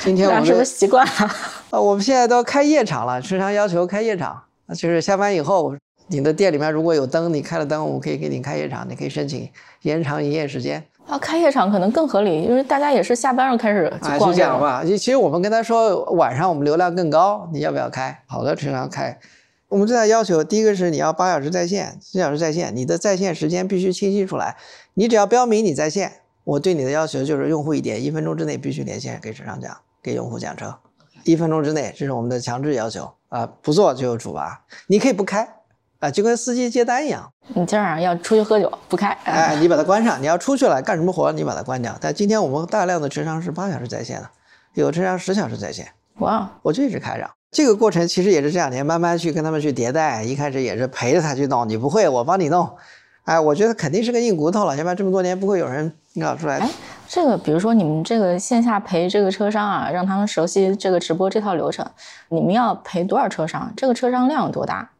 [0.00, 1.12] 今天我们是不是习惯了？
[1.70, 5.74] 啊，我们现在都开夜场了，时常要求开夜场，就是下班以后，
[6.08, 9.48] 你的店里面如果有灯，你开了灯，我们可以给你开夜场，你可以申请
[9.82, 10.84] 延长营业时间。
[11.06, 14.84] 啊，开夜场可能更合理，因为大家也是下班了开始去逛街嘛。
[14.84, 18.22] 其实我们跟他说，晚上我们流量更高，你要不要开？
[18.26, 19.18] 好多车商开。
[19.72, 24.54] 我们最大要求，第一个是你要八小时在线，四小时在线，你的在线时间必须清晰出来。
[24.92, 26.12] 你只要标明你在线，
[26.44, 30.76] 我对你的要求就是用户一点，一分钟之内必须连线给车商讲，给用户讲车，
[31.24, 34.62] 一分钟之内，这是我们的强制要求啊，不做就有处罚。
[34.88, 35.48] 你可以不开。
[36.00, 37.32] 啊，就跟司机接单一样。
[37.54, 39.16] 你今晚上要出去喝酒，不开。
[39.24, 40.20] 哎，你把它关上。
[40.20, 41.96] 你要出去了干什么活，你把它关掉。
[41.98, 44.28] 但今天我们大量的车商是八小时在线的，
[44.74, 45.92] 有车商十小时在线。
[46.18, 47.30] 哇，我就一直开着。
[47.52, 50.24] 这个过程其实也是这两年慢慢去跟他们去迭代。
[50.24, 52.68] 一开始也是陪着他去弄，你不会我帮你弄。
[53.24, 56.58] 哎，我觉得肯定是个硬骨头了，要不然这么多年不会有人搞出来。
[56.58, 56.70] 哎，
[57.06, 61.86] 这个比如说你们这个线下陪这个车商啊，让他们熟悉这个直播这套流程，
[62.30, 63.70] 你们要陪多少车商？
[63.76, 64.90] 这个车商量有多大？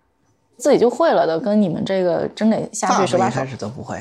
[0.59, 3.41] 自己就会了的，跟你们这个真得下去手把手。
[3.41, 4.01] 开始都不会，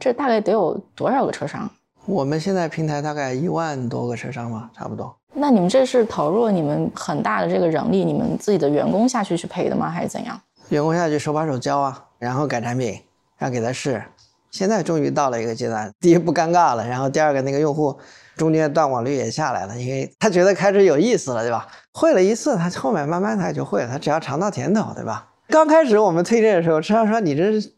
[0.00, 1.70] 这大概得有多少个车商？
[2.04, 5.16] 我们现在平台大概一万多个车商吧，差不多。
[5.32, 9.88] 那你们这是投入了你们很大的这个人力，你们自己的员工下去去陪的吗？
[9.88, 10.38] 还是怎样？
[10.70, 13.00] 员工下去手把手教啊，然后改产品，
[13.38, 14.02] 然后给他试。
[14.50, 17.96] 现在终于到了一个阶段，第一不尴尬了，然后第二个那个用户
[18.36, 21.68] 中间断网率也下来了，因为他觉得开始有意思了，对吧？
[21.92, 25.28] 会了一次，他后面慢慢他也就会了，他只要尝到甜头，对吧？
[25.48, 27.72] 刚开始我们推荐的时候，车商说：“你这是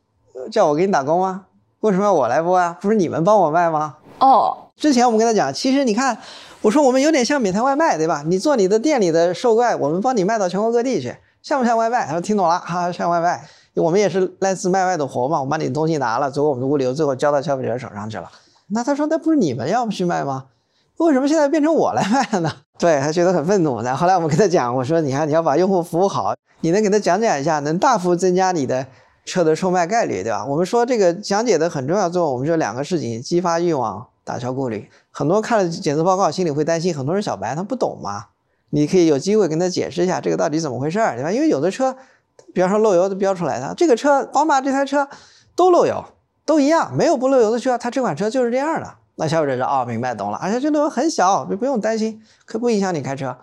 [0.50, 1.44] 叫我给你打工吗？
[1.80, 2.76] 为什么要我来播啊？
[2.80, 6.16] 不是你们帮我卖吗？”哦，之前我们跟他讲，其实你看，
[6.62, 8.22] 我说我们有点像美团外卖，对吧？
[8.26, 12.06] 你做你的店里的售卖，我们帮你卖到全国各地去，像不像外卖？
[12.06, 13.44] 他说听懂了，哈，像外卖。
[13.74, 18.30] 我们也是类似卖外的活嘛，我把你的东西拿了，走我们的物流，最后交到消费者手上去了。
[18.68, 20.44] 那他说，那不是你们要去卖吗？
[20.98, 22.52] 为什么现在变成我来卖了呢？
[22.78, 23.82] 对他觉得很愤怒。
[23.82, 26.34] 然后后来我们跟他讲，我说，你看你要把用户服务好。
[26.60, 28.86] 你能给他讲解一下，能大幅增加你的
[29.24, 30.44] 车的售卖概率，对吧？
[30.46, 34.88] 我们说这个讲解的很重要作用，我们说两个事情：激发欲望，打消顾虑。
[35.10, 38.26] 很多看了检测报告，心里会担心，很多人小白他不懂嘛。
[38.70, 41.30] 你可以有机会跟他解释一下这个到底怎么回事儿，对吧？
[41.30, 41.96] 因为有的车，
[42.54, 45.06] 比方说漏油都标出来的，这个车宝马这台车
[45.54, 46.02] 都漏油，
[46.46, 48.94] 都一样，没有不漏油的车，它这款车就是这样的。
[49.16, 53.36] 那消费者说哦，明白懂了，而且这漏油很小，就不用担心，可不影响你开车。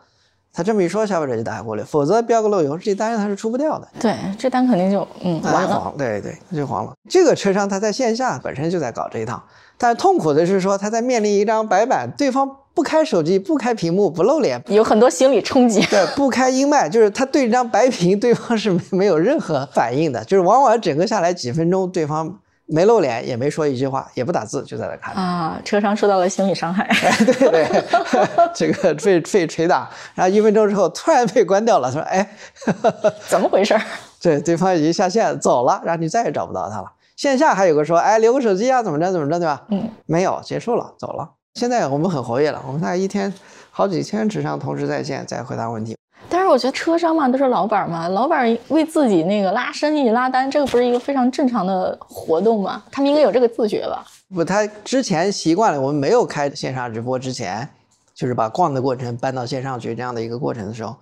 [0.52, 3.88] 他这么一说，消费者就打开过滤，否则标个漏油，这单他是出不掉的。
[4.00, 5.94] 对，这单肯定就嗯完了。
[5.98, 6.94] 对对，就黄了。
[7.10, 9.42] 这个车商他在线下本身就在搞这一套，
[9.78, 15.82] 但痛苦的是说他在面临一张白板，对方不开手机、不开屏幕、不露脸，有很多心理冲击。
[15.86, 22.40] 对，不开音麦，就是他对这张白屏，对方是没有任何反应的，就是往往整个下来几分钟，对方
[22.72, 25.60] 没露脸，也没说一句话，也不打字，就在那看啊。
[25.66, 26.88] 车商受到了心理伤害。
[27.26, 27.84] 对 对，
[28.54, 32.30] 这个被被捶打，然后一分钟之后突然被关掉了，说：“哎，
[33.28, 33.76] 怎么回事？”
[34.22, 36.92] 对，对方已经下线走了，然后你再也找不到他了。
[37.16, 41.32] 线下还有个说：“哎，留个手机啊，怎么着怎么着，对吧？”嗯，没有，结束了，走了。
[41.56, 43.34] 现在我们很活跃了，我们大概一天
[43.72, 45.99] 好几千纸上同时在线在回答问题。
[46.30, 52.84] 但是我觉得车商嘛都是老板嘛，老板为自己那个拉生意拉单，这个不是一个非常正常的活动吗？
[52.92, 54.06] 他们应该有这个自觉吧？
[54.34, 57.68] 不，他之前习惯了，我们没有开线上直播之前，
[58.14, 60.96] 就是把逛的过程搬到线上去这样的一个过程的时候，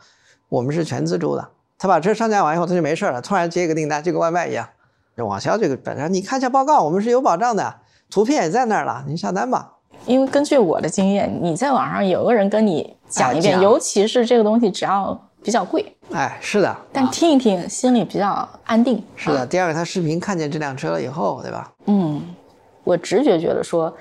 [0.47, 1.45] 我们是全自助的。
[1.77, 4.67] 他把车上架完以后，他就没事了，突然接一个订单，就跟外卖一样。
[5.17, 7.75] 网销这个本身，你看一下报告，我们是有保障的，
[8.09, 9.73] 图片也在那儿了，你下单吧。
[10.07, 19.03] 因为根据我的经验，你在网上有个人跟你讲一遍，尤其是这个东西只要比较贵，哎，是的，但听一听心里比较安定。
[19.15, 21.71] 是的，第二个他视频看见这辆车了以后，对吧？
[21.85, 22.21] 嗯，
[22.85, 23.93] 我直觉觉得说，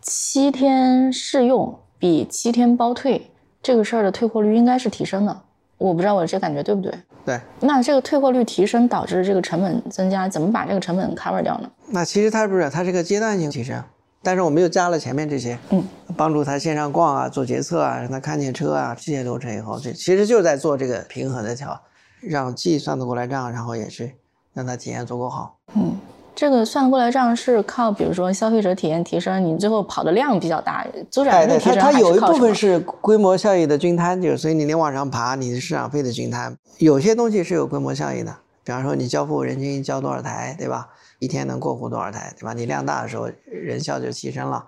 [0.00, 5.36] 七天试用比七天包退这个事儿的退货率应该是提升的。
[5.76, 6.92] 我不知道我这感觉对不对？
[7.24, 7.40] 对。
[7.60, 11.70] 那这个退货率提升导致这个成本增加，怎么把这个成本 cover 掉呢？
[11.88, 13.82] 那其实它不是，它是个阶段性提升。
[14.22, 15.84] 但是我们又加了前面这些，嗯，
[16.16, 21.80] 帮助他线上逛啊，做决策啊，让他看见车啊，这些流程以后，这其实就是在做这个平衡的调，
[22.20, 24.12] 让既算得过来账，然后也是
[24.52, 25.56] 让他体验足够好。
[25.76, 25.96] 嗯，
[26.34, 40.88] 这个算得过来账是靠，比如说消费者体验提升，你最后跑的量比较大，周转率提升，它它有一部分是规模效益的均摊，就是所以你得往上爬，你的市场费的均摊，有些东西是有规模效益的，比方说你交付人均交多少台，对吧？
[41.18, 42.52] 一天能过户多少台，对吧？
[42.52, 44.64] 你量大的时候，人效就提升了，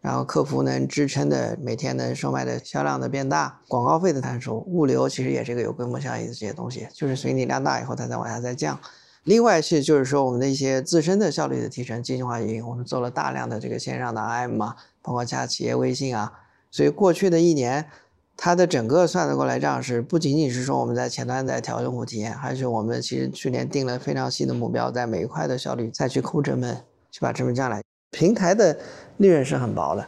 [0.00, 8.78] 然后客服能支撑的每天能售卖的销量的变大，广告费的摊数，物流其实也是一个有规模效益的这些东西，就是随你量大以后，它再往下再降。
[9.24, 16.32] 另外是就是说我们的一些自身的效率的提升，精细化运营，我们做了大量的这个线上的 IM 啊，包括加企业微信啊，
[16.70, 17.88] 所以过去的一年。
[18.36, 26.76] 它的整个算得过来账是不仅仅是说我们在前端在调用户体验，还是我们其实去年定了非常细的目标，在每一块的效率再去抠成本，
[27.10, 27.82] 去把成本降下来。
[28.10, 28.76] 平台的
[29.18, 30.04] 利润是很薄的，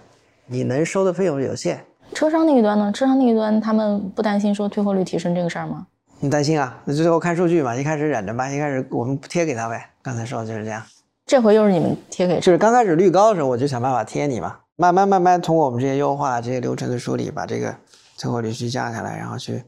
[0.46, 1.84] 你能收的费用有限。
[2.12, 2.92] 车商那一端呢？
[2.92, 5.86] 车商那一端他们不担心说退货率提升这个事儿吗？
[6.20, 6.78] 你担心啊？
[6.84, 7.74] 那最后看数据嘛。
[7.74, 9.90] 一开始忍着吧，一开始我们贴给他呗。
[10.02, 10.82] 刚才说的就是这样。
[11.26, 12.36] 这回又是你们贴给？
[12.40, 14.56] 就是刚开始率高的时候，我就想办法贴你嘛。
[14.76, 17.74] 慢慢慢慢通过我们这些优化、这些流程的梳理，把这个。
[18.18, 19.62] 退货率去降下来，然后去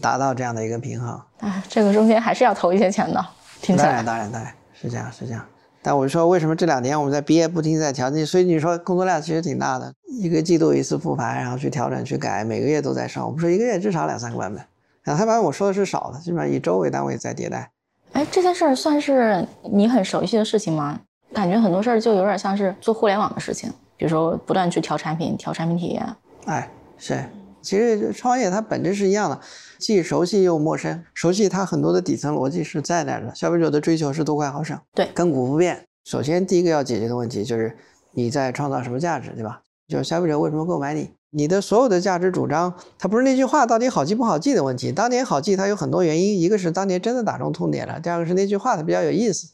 [0.00, 1.20] 达到这样的一个平衡。
[1.40, 3.24] 哎，这个中间还是要投一些钱的。
[3.60, 5.44] 听起来，当然，当然，当然是这样，是这样。
[5.82, 8.26] 但我说，为什么这两年我们在毕业不停在调整？
[8.26, 13.24] 所以你说工作量其实挺大的，一个季度一次复盘，然后去调整、去改，每个月都在上。
[13.24, 14.62] 我们说一个月至少两三个版本，
[15.04, 17.70] 两三版本我说的是少的，基本上以周为单位在迭代。
[18.12, 21.00] 哎，这件事儿算是你很熟悉的事情吗？
[21.32, 26.06] 感觉很多事儿就有点像是做互联网的事情，比如说不断去调产品、调产品体验。
[26.46, 27.22] 哎，是。
[27.68, 29.38] 其实创业它本质是一样的，
[29.78, 31.04] 既熟悉又陌生。
[31.12, 35.84] 熟悉它很多的底层逻辑是在那儿的，消费者的追求是多快好省，对，亘古不变。
[36.06, 37.76] 首先第一个要解决的问题就是
[38.12, 39.60] 你在创造什么价值，对吧？
[39.86, 41.10] 就是消费者为什么购买你？
[41.28, 44.90] 你的所有的价值主张，它不是那句话到底好记不好记的问题。
[44.90, 49.48] 当年好记它有很多原因，一个是当年真的打中痛点了，第二个是那句话它比较有意思，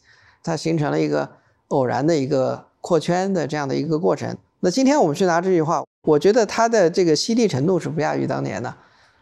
[0.44, 1.28] 它形成了一个
[1.68, 4.36] 偶然的一个扩圈的这样的一个过程。
[4.60, 5.82] 那今天我们去拿这句话。
[6.04, 8.74] 我觉得它的这个犀利程度是不亚于当年的，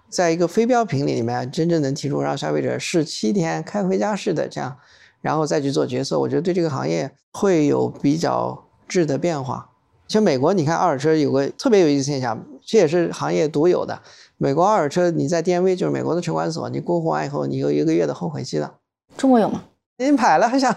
[0.08, 4.76] 在一个非标品里面，真正能提出让消费者试七天开回家式的这样，
[5.20, 9.70] 然后再去做决策，我觉得对这个行业会有比较质的变化。
[10.08, 14.02] 像美国，你看二手车有个特别有意思现象，这也是行业独有的。
[14.36, 18.74] 美国二手车你在 DMV 就是美国的车管所，你过户完以后，你有一个月的后悔期的。
[19.16, 19.62] 中国有吗？
[19.98, 20.74] 你买了还想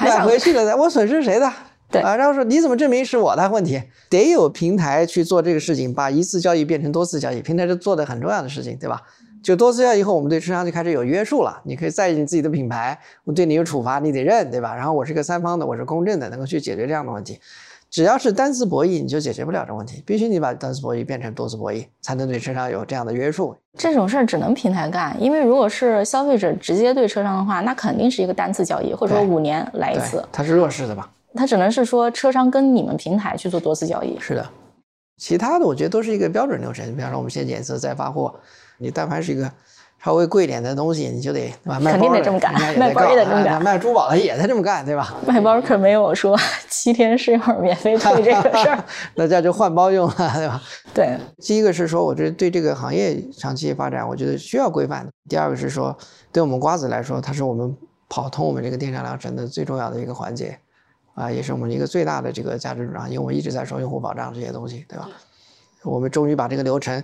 [0.00, 1.52] 买回去了，我损失谁的？
[1.90, 3.82] 对啊，然后说你怎么证明是我的问题？
[4.10, 9.00] 得有平台去做这个事情，把一次交易变成多次交易，平台是做的很重要的事情，对吧？
[9.42, 11.60] 就多次交易以后，我们对车商就开始有约束了。
[11.64, 14.74] 你可以在意你自己的品牌，我对你有处罚，你得认，对吧？
[14.74, 17.38] 然后我是个三方的，我是公正的，能够去解决这样的问题。
[17.90, 23.56] 只要是单次博弈，你就解决不了这问题，必须你把单次博弈变成多次博弈，才能对车商有这样的约束。
[23.78, 30.22] 这种事儿只能平台干，因为如果是消费者直接对车商的话，那肯定是一个单次交易，或者说五年来一次。
[30.30, 31.08] 它是弱势的吧？
[31.34, 34.18] 它只能是说车商跟你们平台去做多次交易。
[34.18, 34.48] 是的，
[35.18, 36.94] 其他的我觉得都是一个标准流程。
[36.94, 38.34] 比方说，我们先检测再发货。
[38.78, 39.50] 你但凡是一个
[40.02, 41.80] 稍微贵点的东西，你就得对吧？
[41.80, 45.16] 肯定得这么干，卖包也得这么干，卖珠宝的也得这么干，对吧？
[45.26, 46.38] 卖包可没有说
[46.70, 48.84] 七天试用免费退这个事儿。
[49.16, 50.62] 那这就换包用了，对吧？
[50.94, 51.18] 对。
[51.38, 55.04] 第一个是说，我这对这个行业长期发展，我觉得需要规范。
[55.28, 55.96] 第二个是说，
[56.32, 57.76] 对我们瓜子来说，它是我们
[58.08, 60.56] 跑通我们这个电商流程的最重要的一个环节。
[61.18, 65.08] 啊，也是我们一个最大的这个价值主张，因为我们一直在说用户保障这些东西，对吧？
[65.82, 67.02] 我们终于把这个流程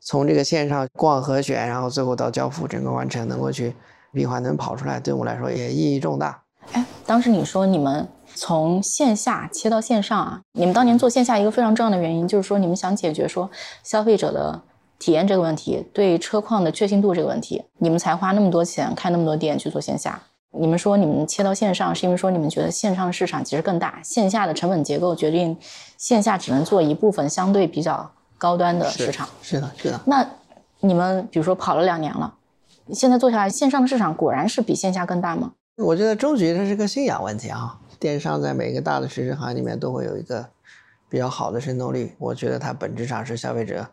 [0.00, 3.74] 从这个线上逛和选，然后最后到交付整个完成，能够去
[4.12, 6.42] 闭环能跑出来，对我们来说也意义重大。
[6.72, 13.50] 哎，当时你说你们从线下切到线上啊，你们当年做线下一个非常重要的原因就是说你们想解决说
[13.82, 14.62] 消费者的
[14.98, 20.22] 体验这个问题，对车况的确信度这个问题，你们才花那么多钱开那么多店去做线下。
[20.56, 25.56] 你们说你们切到线上，是因为说你们觉得线上市场其实更大，线下的成本结构决定
[25.96, 29.28] 线下只能做一部分相对比较高端的市场。
[29.42, 30.00] 是的，是的。
[30.06, 30.26] 那
[30.80, 32.34] 你们比如说跑了两年了，
[32.92, 35.52] 现在做下来，线上的市场果然是比线下更大吗？
[35.76, 37.80] 我觉得终局这是个信仰问题啊。
[37.98, 40.46] 电商在每个大的垂直行业里面都会有一个
[41.08, 42.14] 比较好的渗透率。
[42.18, 43.86] 我觉得它本质上是消费者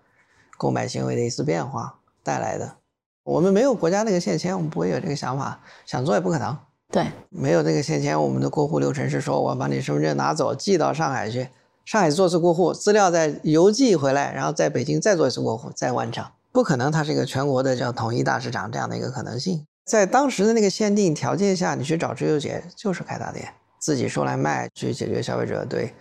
[0.58, 2.76] 购买行为的一次变化带来的。
[3.24, 6.58] 我们没有国家那个现签，我们不会有这个想法，想做也不可能。
[6.92, 11.48] 对，没有那个现签，我们的过户流程是说，我把你身份证拿走，寄到上海去，
[11.86, 16.26] 上海做次过户，资料再邮寄回来，然后在北京再做一次过户，再完成。
[16.52, 19.66] 不可能，它是一个全国的叫统一大市场这样的一个可能性。
[19.86, 25.94] 在当时的那个限定条件下，你去找追优姐就是开大店，自己说来卖，去解决消费者对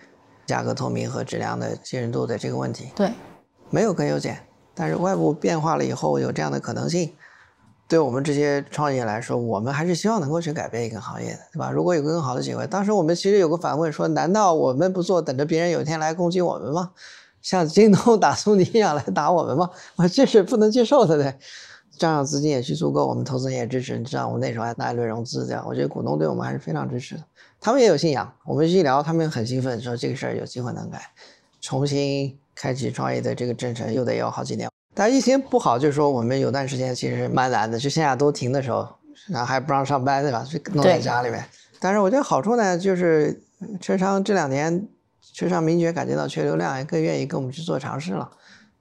[0.45, 2.91] 价格透明和质量的信任度的这个问题。
[2.95, 3.11] 对，
[3.69, 4.37] 没有更优解。
[4.81, 7.13] 但是外部变化了以后，有这样的可能性，
[7.87, 11.69] 对我们这些创业来说，我们还是希望能够去改变一个行业的，对吧？
[11.69, 16.89] 如果有更好的机会，当时我们其实有个反问说：难道我们不做，等着别人有一天来攻击我们吗？
[17.43, 19.69] 像京东打苏宁一样来打我们吗？
[19.97, 21.31] 我这是不能接受的，对。
[21.99, 23.99] 账上资金也去足够，我们投资人也支持。
[23.99, 27.23] 你知道，我们那时候还拿一轮融资，这样，我觉得股东对我们还是非常支持的。
[27.59, 30.99] 他们也有信仰，我们一聊，他们很兴奋，说这个事儿有机会能改，
[31.61, 32.35] 重新。
[32.53, 38.87] 开启创业的这个征程又得要好几年，但疫情不好，就是说我们有段时间其实蛮难的，就线下都停的时候，
[39.29, 40.45] 然后还不让上班，对吧？
[40.49, 41.43] 就弄在家里面。
[41.79, 43.41] 但是我觉得好处呢，就是
[43.79, 44.87] 车商这两年
[45.33, 48.29] 车商明觉感觉到缺流量，也更愿意跟我们去做尝试了。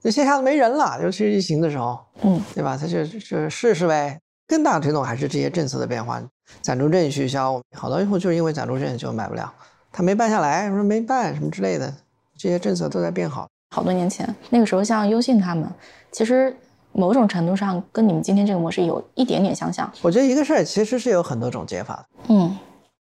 [0.02, 2.76] 那线下都没人了，尤其是疫情的时候，嗯，对吧？
[2.76, 4.18] 他就就试试呗。
[4.48, 6.20] 更大的推动还是这些政策的变化，
[6.60, 9.52] 暂住证取消，好多用户就是因为暂住证就买不了，
[9.92, 11.94] 他没办下来，说没办什么之类的，
[12.36, 13.46] 这些政策都在变好。
[13.72, 15.70] 好多年前，那个时候像优信他们，
[16.12, 16.56] 其实
[16.92, 19.90] 某种程度上跟你们今天这个模式有一点点相像。
[20.02, 22.06] 我觉得一个事儿其实是有很多种解法的。
[22.28, 22.56] 嗯，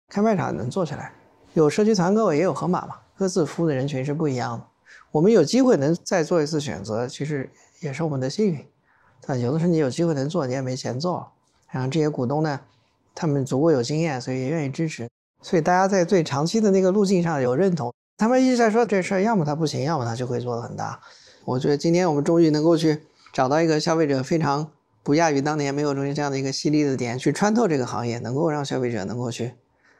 [0.09, 1.13] 开卖场能做起来，
[1.53, 4.65] 有社区团购，也有盒马嘛，各自服务的人群是不一样的。
[5.11, 8.65] 我们有机会能再做一次选择，其实也是我们的幸运。
[9.25, 11.31] 但有的时候你有机会能做，你也没钱做。
[11.69, 12.59] 然后这些股东呢，
[13.15, 15.07] 他们足够有经验，所以也愿意支持。
[15.41, 17.93] 所以大家在最长期的那个路径上有认同。
[18.17, 20.99] 他们一直在说这事儿，要么他不行，要么他就会做得很大。
[21.45, 22.99] 我觉得今天我们终于能够去
[23.33, 24.67] 找到一个消费者非常
[25.03, 29.53] 不亚于当年没有中心这样的一个犀利的点，去穿透这个行业，能够让消费者能够去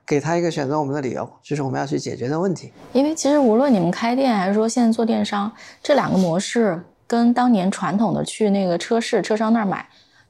[0.05, 2.71] 给他一个选择我们的理由，这是我们要去解决的问题。
[2.93, 9.87] 因为其实无论你们开店还是说现在做电商，这两个模式跟当年传统的去那个车市车商那儿买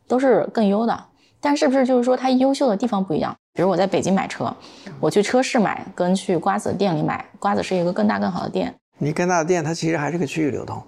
[0.07, 1.05] 都是更优的，
[1.39, 3.35] 但是不是就是说它优秀的地方不一样？
[3.53, 4.55] 比如我在北京买车，
[4.99, 8.73] 我去车市买，跟去瓜子店里买，瓜子是一个更大更好的店。
[8.97, 10.81] 你更大的店，它其实还是个区域流通，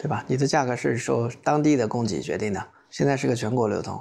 [0.00, 0.24] 对吧？
[0.26, 4.00] 你的价格是受当地的供给决定的，现在是个全国流通。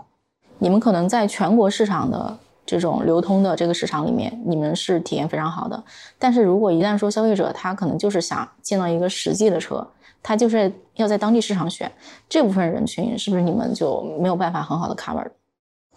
[0.57, 5.83] 你们可能在全国市场的这种流通的这个市场里面，你们是体验非常好的。
[6.17, 9.85] 但是如果一旦说消费者他可能就是想见到一个实际的车，
[10.23, 11.91] 他就是要在当地市场选，
[12.29, 15.27] 这部分人群是不是你们就没有办法很好的 cover？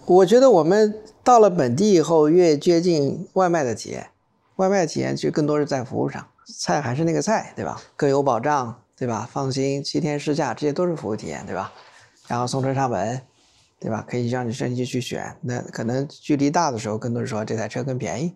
[0.07, 0.93] 我觉得我们
[1.23, 4.09] 到了本地以后，越接近外卖的体验，
[4.57, 6.27] 外卖体验其实更多是在服务上，
[6.59, 7.81] 菜还是那个菜，对吧？
[7.95, 9.29] 更有保障，对吧？
[9.33, 11.73] 放心，七天试驾，这些都是服务体验，对吧？
[12.29, 13.21] 然后送车上门，
[13.81, 14.07] 对吧？
[14.09, 15.37] 可以让你升级去选。
[15.41, 18.33] 那可能距离大的时候，更多是说这台车更便宜。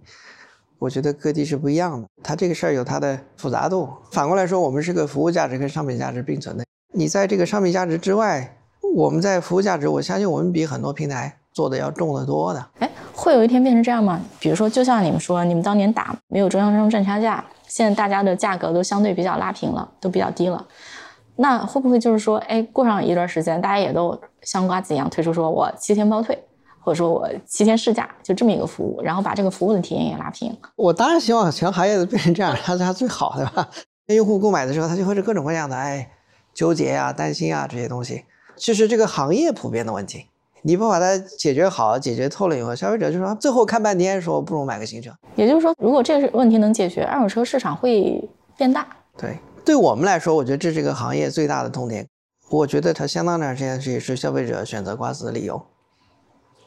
[0.80, 3.88] 我觉得各地是不一样的，它这个事儿有它的复杂度。
[4.10, 6.64] 反过来说，我们是个服务价值跟商品价值并存的。
[6.92, 8.58] 你在这个商品价值之外，
[8.92, 11.38] 我们在服务价值，我相信我们比很多平台。
[11.52, 14.20] 做的要重得多的，哎，会有一天变成这样吗？
[14.38, 20.66] 比如说，就像你们说，你们当年打没有中央商赚差价，现在大家的价格都相对比较拉平了，都比较低了，
[21.36, 26.38] 那会不会就是说，哎，过上一段时间，大家也都像瓜子一样推出说我七天包退，
[26.80, 30.56] 或者说我七天试驾，就这么一个服务，然后把这个服务的体验也拉平？
[30.76, 33.68] 我当然希望全行业都变成这样，它它最好，对吧？
[34.06, 36.08] 用户购买的时候，他就会是各种各样的哎
[36.54, 38.24] 纠结呀、担心啊这些东西，
[38.56, 40.26] 其实这个行业普遍的问题。
[40.62, 45.10] 你不把它解决好、解决透了以后，消费者就说最后看半天，说不如买个新车。
[45.34, 48.86] 也就是说，如果这个问题能解决，二手车市场会变大。
[49.16, 52.06] 对，对我们来说，我觉得这是个行业最大的痛点。
[52.50, 55.60] 我觉得它相当长时间也是消费者选择瓜子的理由。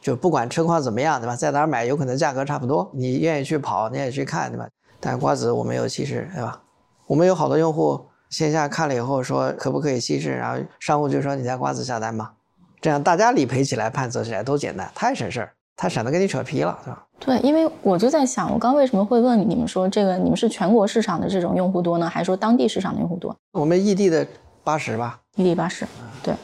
[0.00, 1.36] 就不管车况怎么样，对吧？
[1.36, 4.66] 在哪儿买有可能价格差不多，你愿意去跑，你也去看，对吧？
[4.98, 6.62] 但瓜子我们有稀释，对吧？
[7.06, 12.32] 我们有好多用户线下看了以后说可不可以稀释，然后商户就说你在瓜子下单吧，
[12.80, 17.04] 这样大家理赔起来、判责起来都简单，太省事儿，他省得跟你扯皮了，是吧？
[17.18, 23.36] 对，因为我就在想，我刚为什么会问你们说这个，你们是全国市场的这种用户多呢，还是说当地市场的用户多？
[23.52, 24.26] 我们异地的
[24.64, 25.86] 八十吧，异地八十，
[26.22, 26.34] 对。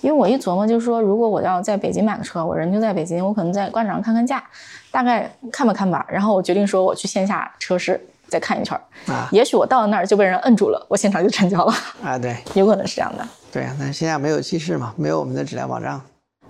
[0.00, 4.42] 因为我一琢磨，就是说，如果我要在北京买个车，我人就在北京，我可能在官场上看看价，
[4.90, 9.28] 大概看吧看吧，然后我决定说我去线下车市再看一圈啊。
[9.30, 11.72] 也许我到了那儿就被人摁住了，我现场就成交了
[12.02, 12.18] 啊。
[12.18, 13.28] 对， 有可能是这样的。
[13.52, 16.00] 对啊，但线下没有气势嘛，没有我们的质量保障。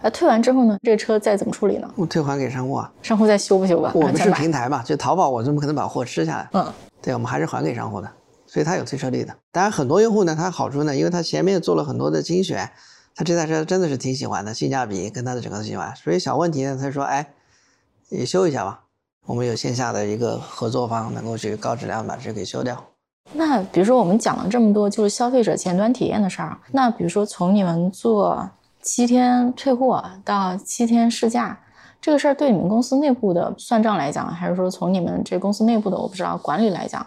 [0.01, 0.77] 那退完之后呢？
[0.83, 1.89] 这个车再怎么处理呢？
[1.97, 2.91] 我退还给商户啊。
[3.03, 3.91] 商户再修不修吧？
[3.95, 6.49] 我们是平台嘛，就淘宝，我怎么可能把货吃下来？
[6.53, 6.73] 嗯，
[7.03, 8.09] 对，我们还是还给商户的，
[8.47, 9.35] 所以它有退车率的。
[9.51, 12.71] 当然，很多用户呢，它好处呢，因为他前面做了很多的精选。
[13.15, 17.29] 他这台车真的是挺喜欢的，性价比跟他的整个喜欢，所以小问题呢，他说：“哎，
[18.09, 18.82] 你修一下吧。”
[19.27, 22.83] 我们有线下的一个合作方，能够去高质量把这给修掉。
[23.33, 26.59] 那比如说我们讲了这么多，就是消费者前端体验的事儿。
[26.73, 28.51] 那比如说从你们做
[28.83, 31.59] 七天退货到七天试驾。
[32.01, 37.07] 这个事儿对你们公司内部的算账来讲，还是说从你们这公司内部的我不知道管理来讲，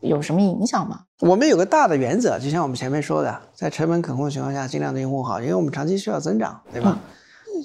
[0.00, 1.00] 有什么影响吗？
[1.20, 6.98] 我们有个大的原则，就像我们前面说的，在成本可控情况下，尽量对用户好，因为我们长期需要增长，对吧？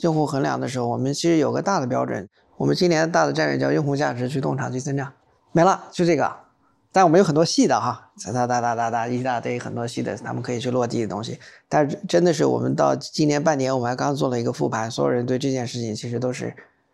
[0.02, 2.28] 用户衡量的时候，我们其实有个大的标准，
[2.58, 5.12] 我们今年大的战略叫用户价值驱动长期增长，
[5.52, 6.32] 没了，就这个。
[6.92, 11.38] 但我们有很多细的哈，哒哒哒哒哒一大堆很多细的，他们可以去落地的东西。
[11.68, 16.54] 但是真的是我们到今年半年，我们还刚做了一个复盘，所有人对这件事情其实都是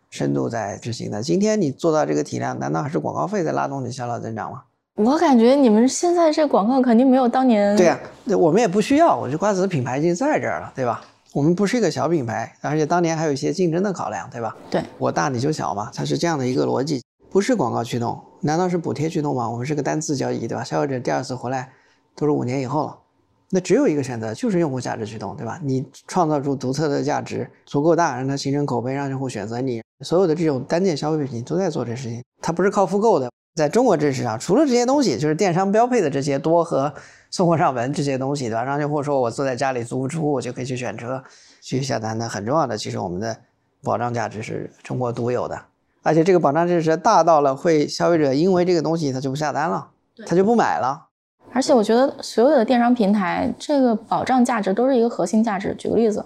[0.09, 1.21] 深度在执行的。
[1.21, 4.63] 今天你做到这个体量，难道还是广告费在拉动你销量增长吗？
[4.95, 7.77] 我感觉你们现在这广告肯定没有当年。
[7.77, 9.15] 对呀，我们也不需要。
[9.15, 11.01] 我觉得瓜子的品牌已经在这儿了，对吧？
[11.33, 14.53] 我们不是一个小品牌，而且当年还有一些竞争的考量，对吧？
[14.69, 17.01] 对，我大你就小嘛，它是这样的一个逻辑。
[17.29, 19.49] 不是广告驱动，难道是补贴驱动吗？
[19.49, 20.63] 我们是个单次交易，对吧？
[20.63, 21.71] 消费者第二次回来
[22.17, 22.97] 都是五年以后了，
[23.51, 25.57] 那只有一个选择，就是用户价值驱动，对吧？
[25.63, 29.81] 你创造出独特的价值足够大，让它形成口碑，让用户选择你。
[30.01, 33.31] 所有的这种单件消费品都在做这事情，它不是靠复购的。
[33.55, 36.93] 在中国这市场，除了这些东西，就是电商标配的这些多和
[37.29, 38.63] 送货上门这些东西，对吧？
[38.63, 41.23] 让用户说我坐在家里足不出户，我就可以去选车
[41.61, 42.77] 去下单的，很重要的。
[42.77, 43.37] 其实我们的
[43.83, 45.61] 保障价值是中国独有的。
[46.03, 49.89] 而且这个保障价值大到了，会消费者因为这个东西他就不下单了，
[50.25, 51.07] 他就不买了。
[51.53, 55.75] 而且我觉得所有的电商平台，这个保障价值都是一个核心价值。
[55.75, 56.25] 举个例子，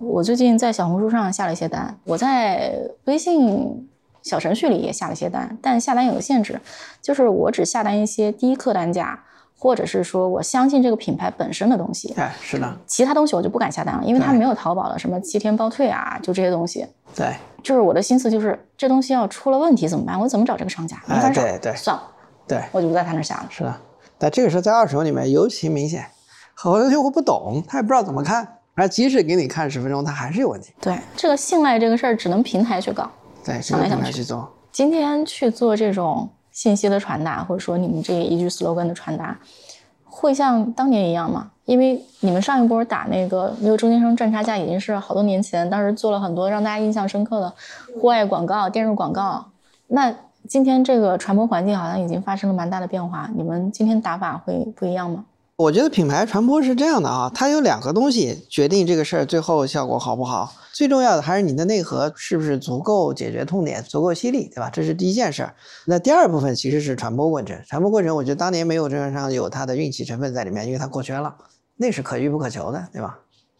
[0.00, 3.88] 我最近在小红书上下了一些单，我在微信
[4.24, 6.60] 小程序里也下了一些单，但下单有个限制，
[7.00, 9.22] 就是我只下单一些低客单价，
[9.56, 12.12] 或者是说我相信这个品牌本身的东西。
[12.14, 12.76] 对，是的。
[12.86, 16.86] 其他东西我就不敢下单了，因为它没有淘宝的什么七天包退啊，就这些东西。
[17.14, 17.34] 对。
[17.62, 20.20] 就是我的心思就是这东西要出了问题怎么办？
[20.20, 21.00] 我怎么找这个商家？
[21.06, 22.02] 没法找，对对，算了，
[22.46, 23.46] 对，我就不在他那下了。
[23.48, 23.74] 是的，
[24.18, 26.04] 但这个时候在二手里面尤其明显，
[26.54, 30.74] 很多用户不懂，他也不知道怎么看，而即使给你看十分钟，他还是有问题。
[30.78, 33.10] 对，这个信赖这个事儿只能平台去搞，
[33.44, 34.50] 对，想来想去做。
[34.72, 39.38] 今天去做这种信息的传达，或者说你们这一句 slogan 的传达，
[40.04, 41.50] 会像当年一样吗？
[41.64, 47.52] 因为你们上一波打那个没有中间商赚差价已经是好多年前，当时做了很多让大家印象深刻的
[48.00, 49.46] 户外广告、电视广告。
[49.88, 50.14] 那
[50.48, 55.24] 今天这个传播环境好像已经发生了蛮大的变化，你们今天打法会不一样吗？
[55.56, 60.52] 我觉得品牌传播是这样的啊，它有两个东西决定这个事儿最后效果好不好。
[60.72, 64.68] 最重要的还是你的内核是不是足够解决痛点，足够犀利，对吧？
[64.68, 65.54] 这是第一件事儿。
[65.86, 67.56] 那第二部分其实是传播过程。
[67.68, 71.32] 传播过程，我觉得当年没有中间商有它的运气成分在里面，因为它过圈了。
[71.76, 73.16] 那是可遇不可求的，对吧？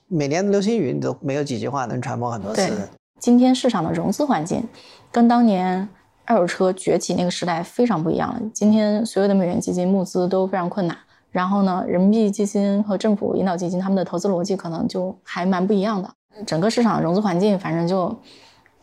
[0.09, 2.89] 每年的流星雨你都没有几句话能传播很多次。
[3.21, 4.67] 今天市场的融资环境
[5.13, 5.89] 跟当年
[6.25, 8.41] 二手车崛起那个时代非常不一样了。
[8.53, 10.99] 今天所有的美元基金募资都非常困难，
[11.35, 16.09] 然后呢，人民币基金和政府引导基金他们的投资逻辑可能就还蛮不一样的。
[16.47, 18.16] 整个市场融资环境反正就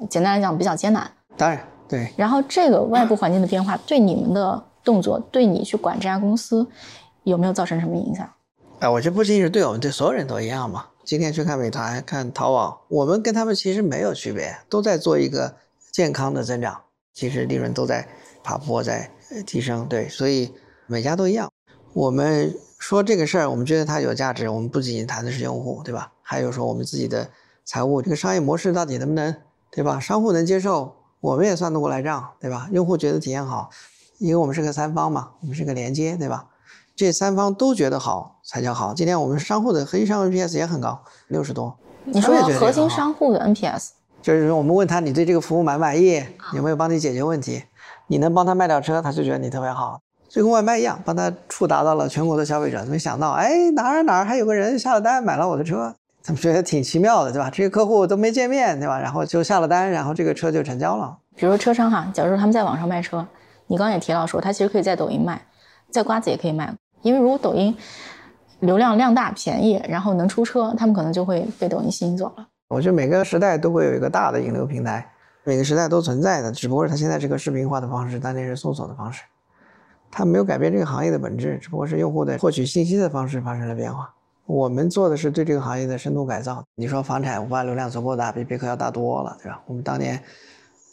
[0.09, 1.09] 简单来讲比较艰难。
[1.37, 2.11] 当然，对。
[2.17, 6.67] 然后这个外部环境的变化对你们的动作，对你去管这家公司
[7.23, 8.29] 有没有造成什么影响？
[8.79, 10.87] 哎，我这不仅是对我们对所有人都一样嘛。
[11.05, 15.55] 今天去看美团、看淘宝，我们跟他们其实没有区别，都在做一个
[15.89, 16.81] 健康的增长，
[17.13, 18.05] 其实利润都在
[18.43, 19.09] 爬坡，在
[19.45, 19.87] 提升。
[19.87, 20.53] 对，所以
[20.85, 21.49] 每家都一样。
[21.93, 24.47] 我们说这个事儿，我们觉得它有价值。
[24.47, 26.09] 我们不仅仅谈的是用户，对吧？
[26.21, 27.29] 还有说我们自己的
[27.65, 29.35] 财务，这个商业模式到底能不能，
[29.71, 29.99] 对吧？
[29.99, 32.69] 商户能接受，我们也算得过来账，对吧？
[32.71, 33.69] 用户觉得体验好，
[34.19, 36.47] 因为我们是个三方嘛，我们是个连接，对吧？
[36.95, 38.93] 这三方都觉得好才叫好。
[38.93, 41.75] 今天我们商户的核心商户 NPS 也很高，六十多。
[42.05, 43.89] 你说核心商户的 NPS，
[44.21, 46.23] 就是说我们问他，你对这个服务满不满意？
[46.53, 47.63] 有没有帮你解决问题？
[48.07, 50.01] 你能帮他卖掉车，他就觉得你特别好。
[50.31, 52.81] 就跟外卖一样，帮他触达到了全国的消费者。
[52.85, 57.49] 没想到，哎，哪儿哪儿还有个人下了单买了我的车，他们觉得挺奇妙的，对吧？
[57.49, 58.97] 这些客户都没见面，对吧？
[58.97, 61.17] 然后就下了单，然后这个车就成交了。
[61.35, 63.27] 比如说车商哈，假如说他们在网上卖车，
[63.67, 65.41] 你刚刚也提到说，他其实可以在抖音卖，
[65.89, 67.75] 在瓜子也可以卖，因为如果抖音
[68.61, 72.47] 流量量大、便宜，然后能出车，他们可能就会被抖音吸引走了。
[72.69, 75.05] 我觉得每个时代都会有一个大的引流平台，
[75.43, 79.23] 每个时代都存在的，只不过是它现在这个视频化的方式，当年是搜索的方式。
[80.11, 84.13] 它没有改变这个行业的本质，只不过是用户的获取信息的方式发生了变化。
[84.45, 86.61] 我们做的是对这个行业的深度改造。
[86.75, 89.63] 你说房产五万流量足够大，比贝壳要大多了，对吧？
[89.65, 90.21] 我们当年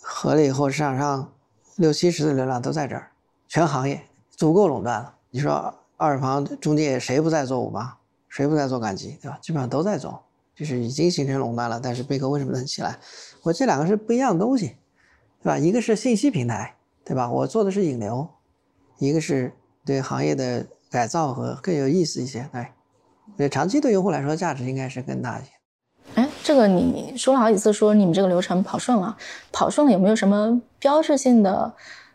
[0.00, 1.32] 合了以后，市场上
[1.76, 3.10] 六七十的流量都在这儿，
[3.48, 4.00] 全行业
[4.30, 5.12] 足够垄断了。
[5.30, 7.96] 你说二手房中介谁不在做五八，
[8.28, 9.36] 谁不在做赶集，对吧？
[9.42, 10.22] 基本上都在做，
[10.54, 11.80] 就是已经形成垄断了。
[11.82, 12.96] 但是贝壳为什么能起来？
[13.42, 14.76] 我这两个是不一样的东西，
[15.42, 15.58] 对吧？
[15.58, 17.28] 一个是信息平台，对吧？
[17.28, 18.28] 我做的是引流。
[18.98, 19.52] 一个是
[19.84, 22.66] 对行业的改造和更有意思一些，对，
[23.36, 25.50] 对长期对用户来说价值应该是更大一些。
[26.14, 29.16] 哎，这个你说了好几次，说你们这个流程跑顺了，
[29.52, 31.72] 跑顺了有没有什么标志性的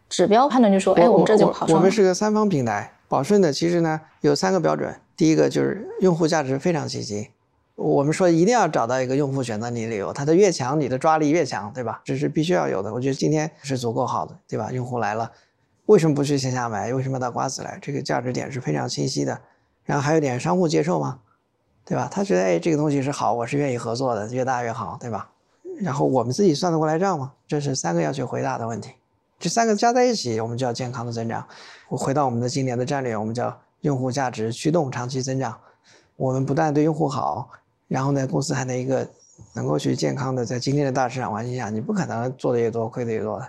[0.10, 0.72] 指标判断？
[0.72, 1.76] 就说，哎，我们这就跑顺了。
[1.76, 7.30] 我们是个三方平台，跑顺的其实呢有三个标准，第一个就是用户价值非常积极。
[7.76, 12.02] 我们说一定要找到一个用户选择你的理由，它的越强，你的抓力越强，对吧？
[12.04, 12.94] 这是必须要有的。
[12.94, 14.72] 我觉得今天是足够好的，对吧？
[14.72, 15.32] 用户来了。
[15.86, 16.94] 为什么不去线下买？
[16.94, 17.78] 为什么到瓜子来？
[17.82, 19.40] 这个价值点是非常清晰的。
[19.84, 21.20] 然后还有点商户接受吗？
[21.86, 22.08] 对吧？
[22.10, 25.30] 他觉得哎，这个东西是好，我是愿意合作的，越大越好，对吧？
[25.82, 27.34] 然后我们自己算得过来账吗？
[27.46, 28.92] 这是三个要去回答的问题。
[29.40, 31.46] 这三个加在一起，我们叫健康的增长。
[31.90, 35.60] 回到我们的今年的战略，我们叫用户价值驱动长期增长。
[36.16, 37.50] 我们不但对用户好，
[37.90, 39.06] 然后呢，公司还能一个
[39.52, 43.48] 能够去健康的在今天的大市场环境下，你不可能做的越多亏的越多的。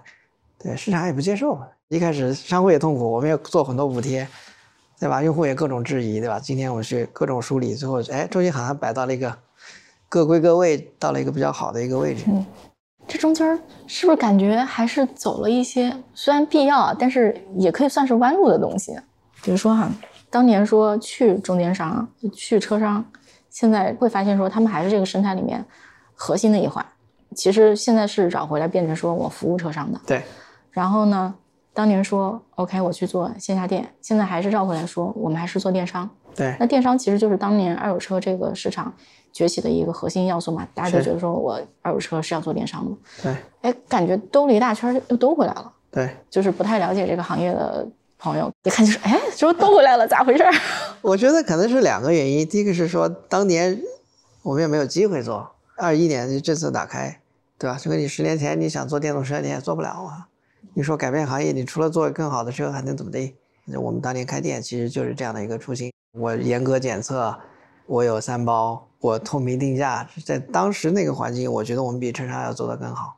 [0.59, 1.57] 对，市场也不接受。
[1.89, 4.26] 一开始商户也痛苦，我们要做很多补贴，
[4.99, 5.22] 对吧？
[5.22, 6.41] 用户也各种质疑，对吧？
[6.41, 9.37] 今天我们去各种梳理，最后哎，中间好像摆到了一个
[10.09, 12.24] 各归各位，到了一个比较好的一个位置。
[12.28, 12.45] 嗯，
[13.07, 13.47] 这中间
[13.87, 18.99] 是不是感觉还是走了一些虽然必要，但是也可以算是弯路的东西？
[19.43, 19.91] 比如说哈，
[20.30, 23.05] 当年说去中间商、去车商，
[23.51, 25.62] 现在会发现说他们还是这个生态里面
[26.14, 26.85] 核心的一环。
[27.37, 30.01] 其实现在是找回来变成说我服务车商的。
[30.07, 30.22] 对。
[30.70, 31.35] 然后呢？
[31.75, 36.09] 当年说 OK，我去做线下店，现在还是绕回来说，我们还是做电商。
[36.35, 38.95] 对，那电商其实就是当年二手车这个市场
[39.33, 40.66] 崛起的一个核心要素嘛。
[40.72, 42.97] 大家就觉得说我二手车是要做电商的。
[43.22, 45.72] 对，哎，感觉兜了一大圈又兜回来了。
[45.91, 47.87] 对，就是不太了解这个行业的
[48.18, 50.07] 朋友一看就是，哎，怎么兜回来了？
[50.07, 50.45] 咋回事？
[51.03, 53.81] 我觉得可能是两个原因，第一个是说当年
[54.43, 57.20] 我们也没有机会做，二一年这次打开，
[57.59, 57.77] 对吧？
[57.77, 60.29] 就跟你十年前你想做电动车，你也做不了啊。
[60.73, 63.35] 你说改变行业，你除了做更好的车，还能怎么的？
[63.79, 65.93] 我们当年开店其实就是这样的一个初心。
[66.19, 67.35] 我严格检测，
[67.87, 73.17] 我有三包，我透明定价，在当时那个环境，我觉得我们比车商要做得更好。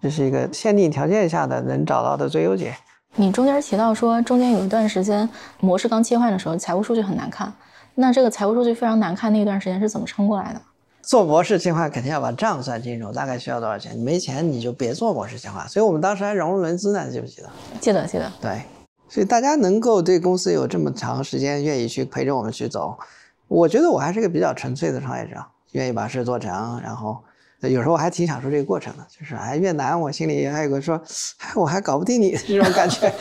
[0.00, 2.74] 这是一个限定条件下的能找到的最优解。
[3.16, 5.28] 你中间提到说，中间有一段时间
[5.60, 7.52] 模式刚切换的时候，财务数据很难看。
[7.94, 10.60] 那这个财务数据非常难看那一段时间是怎么撑过来的？
[11.06, 13.96] 做模式计划肯定要把账算清楚，大概需要多少钱？
[13.96, 15.64] 你没钱你就别做模式计划。
[15.68, 17.48] 所以我们当时还融了轮资呢，记不记得？
[17.80, 18.32] 记得，记得。
[18.42, 18.60] 对，
[19.08, 22.98] 所以大家能够对公司有这么长时间愿意去陪着我们去走，
[23.46, 25.36] 我觉得我还是个比较纯粹的创业者，
[25.72, 26.50] 愿意把事做成。
[26.82, 27.16] 然后
[27.60, 31.00] 有时候我还挺享受这个过程的，就是哎越难，我心里还有个说，
[31.38, 33.14] 哎我还搞不定你这种感觉。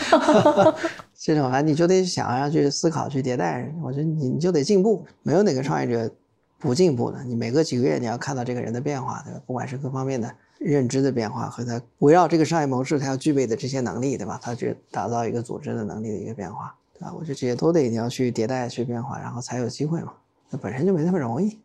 [1.16, 6.12] 这种啊你就得想要去思考去迭代，我觉得你你就得进步，没有哪个创业者。
[6.60, 9.42] 不进步的，你每隔几个月你要看到这个人的变化，对吧？
[9.46, 14.40] 不管是各方面的认知的变化和他围绕这个商业模式他要具备的这些能力，对吧？
[14.42, 17.14] 他去打造一个组织的能力的一个变化，对吧？
[17.14, 20.14] 我觉得这些都得你要去迭代去变化，然后才有机会嘛。
[20.50, 21.60] 那本身就没那么容易。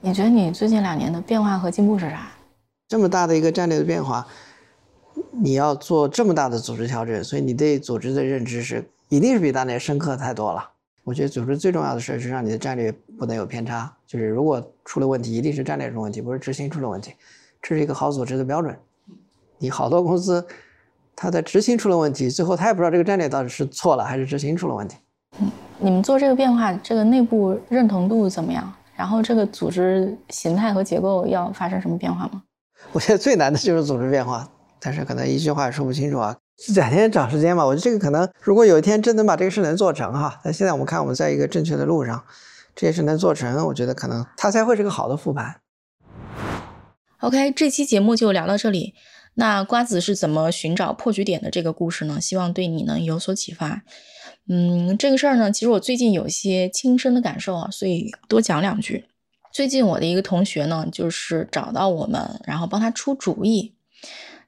[0.00, 2.28] 你觉得你最近两年的变化和进步是啥？
[2.86, 4.26] 这么大的一个战略的变化，
[5.30, 10.70] 你要做这么大的组织调整，所以你对组织的认知是一定是比当年深刻太多了。
[11.04, 17.14] 我觉得组织最重要的事是让你的战略不能有偏差，就是如果出了问题，一定是战略出问题，不是执行出了问题，
[17.62, 18.76] 这是一个好组织的标准。
[19.58, 20.46] 你好多公司，
[21.16, 24.96] 它的执行出了问题，最后他也不知道这个战略到底是错了还是执行出了问题。
[25.40, 28.72] 嗯，你们做这个变化，这个内部认同度怎么样？
[28.96, 32.42] 然后这个组织形态和结构要发生什么变化吗？
[32.92, 34.48] 我觉得最难的就是组织变化，
[34.78, 36.36] 但是可能一句话也说不清楚啊。
[36.56, 42.22] 这两天找时间吧，我觉得这个可能，如果有一天真能把这个事能做成哈，那现在我们看我们在一个正确的路上，
[42.74, 45.60] 这件事能做成，我觉得可能它才会是个好的复盘。
[47.20, 48.94] OK，这期节目就聊到这里。
[49.36, 52.20] 那瓜子是怎么寻找破局点的这个故事呢？
[52.20, 53.82] 希望对你能有所启发。
[54.48, 59.06] 嗯，这个事儿呢，其实我最近有些亲身的感受啊，所以多讲两句。
[59.52, 63.74] 最近我的一个同学呢，就是找到我们，然后帮他出主意。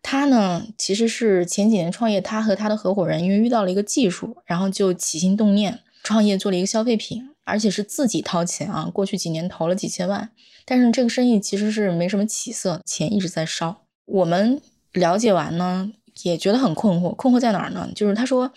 [0.03, 8.91] 他呢，其实是前几年创业，他和他的合伙人因为遇到了一个技术，然后就起心动念创业做了一个消费品，而且是自己掏钱啊。
[8.93, 10.31] 过去几年投了几千万，
[10.67, 13.85] 但是这个生意其实是没什么起色，钱一直在烧。
[14.05, 14.61] 我们
[14.93, 15.91] 了解完呢，
[16.23, 17.17] 也觉得很困惑。
[17.17, 17.89] 困惑在哪儿呢？
[17.95, 18.53] 就是他说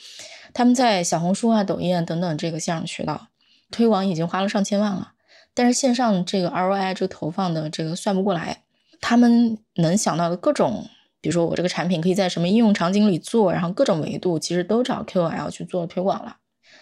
[0.54, 3.28] 他们在小红书啊、抖音啊等等这个线上渠道
[3.72, 5.14] 推广已经花了上千万了。
[5.54, 8.64] 但是线上这个 ROI 这个投放的这个算不过来，
[9.02, 10.88] 他们能想到的各种，
[11.20, 16.38] 比如说我这个产品可以在什么应用场景里做，然后各种维度其实都找 KOL 去做推广了。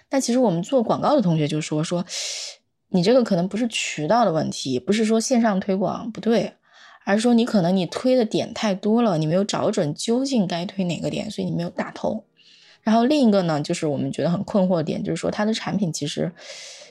[0.10, 2.06] 但其实我们做广告的同学就说说，
[2.90, 6.54] 你这个可能不是渠道的问题，不是说线上推广不对，
[7.06, 12.24] 而是说你可能你推的点太多了，你没有找准究竟该推哪个点，所以你没有打头。
[12.82, 16.32] 然后另一个呢，就是我们觉得很困惑的点，就是说它的产品其实。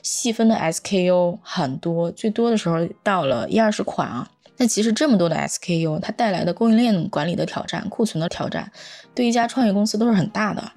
[0.03, 4.29] 细分的 SKU 很多，最多的时候到了一二十款啊。
[4.55, 8.71] 那其实这么多的 SKU，它带来的供应链管理的挑战、库存的挑战，
[9.13, 10.71] 对一家创业公司都是很大的。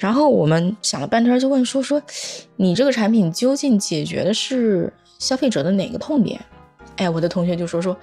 [0.00, 2.02] 然后我们想了半天，就问说说，
[2.56, 6.40] 你这个产品究竟解决的是消费者的哪个痛点？
[6.96, 7.94] 哎，我的同学就说说，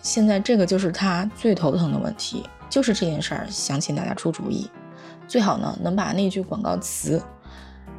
[0.00, 4.66] 现在这个就是他最头疼的问题，就是这件事儿，想请大家出主意，
[5.28, 7.22] 最好呢能把那句广告词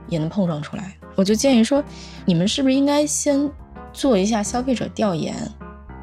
[0.07, 0.97] 也能碰撞出来。
[1.15, 1.83] 我就建议说，
[2.25, 3.47] 你们是不是应该先
[3.93, 5.35] 做一下消费者调研，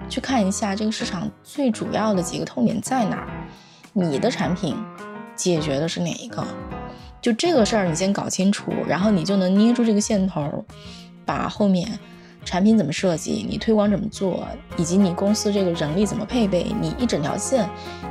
[0.09, 3.29] 去看一下这个市场最主要的几个痛点在哪儿，
[3.93, 4.77] 你的产品
[5.35, 6.47] 解决的是哪一个？
[7.21, 10.65] 就这个事儿你先搞清楚，然后你就能捏住这个线头，
[11.25, 11.99] 把后面
[12.45, 14.47] 产品怎么设计，你推广怎么做，
[14.77, 17.69] 以及你公司这个人力怎么配备，你一整条线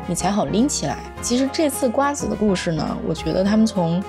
[0.07, 0.97] 你才好拎起来。
[1.21, 4.03] 其实这次瓜子的故事呢，我觉得他们从。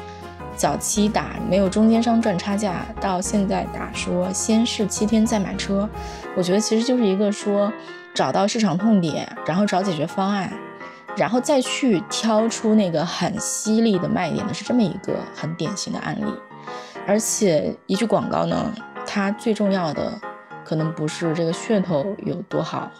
[0.56, 5.88] 早期打没有中间商赚差价，到现在打说先试七天再买车，
[6.36, 7.72] 我觉得其实就是一个说
[8.12, 10.52] 找到市场痛点，然后找解决方案，
[11.16, 16.32] 然后再去挑出那个很犀利的卖点的，是这么一个很典型的案例。
[17.06, 18.72] 而且一句广告呢，
[19.06, 20.12] 它最重要的
[20.64, 22.90] 可能不是这个噱头有多好，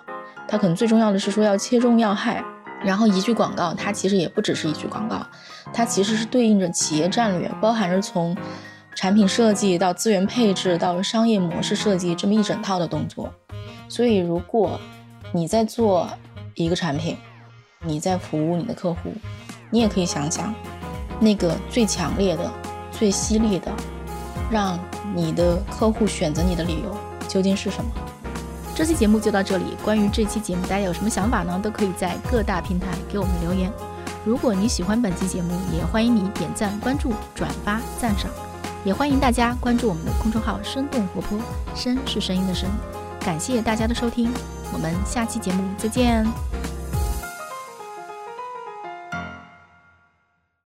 [0.49, 2.45] 它可能最重要的是说要切中要害。
[2.83, 5.25] 然后一句广告，它其实也不只是一句广告，
[5.71, 8.35] 它其实是对应着企业战略，包含着从
[8.95, 13.31] 产品设计到资源配置到商业模式设计这么一整套的动作。
[13.87, 14.81] 所以，如果
[15.31, 16.09] 你在做
[16.55, 17.19] 一个产品，
[17.83, 19.11] 你在服务你的客户，
[19.71, 20.55] 你也可以想想
[21.19, 22.51] 那个最强烈的、
[22.91, 23.73] 最犀利的，
[24.51, 24.79] 让
[25.15, 26.95] 你的客户选择你的理由
[27.27, 27.91] 究竟是什么。
[28.75, 29.77] 这期节目就到这里。
[29.83, 31.59] 关于这期节目，大家有什么想法呢？
[31.63, 33.73] 都可以在各大平台给我们留言。
[34.27, 38.31] 如果你喜欢本期节目，也欢迎你点赞、关注、转发、赞赏。
[38.85, 41.39] 也欢迎大家关注我们的公众号“生动活泼”，
[41.75, 42.69] 声是声音的声。
[43.21, 44.31] 感谢大家的收听，
[44.71, 46.50] 我们下期节目再见。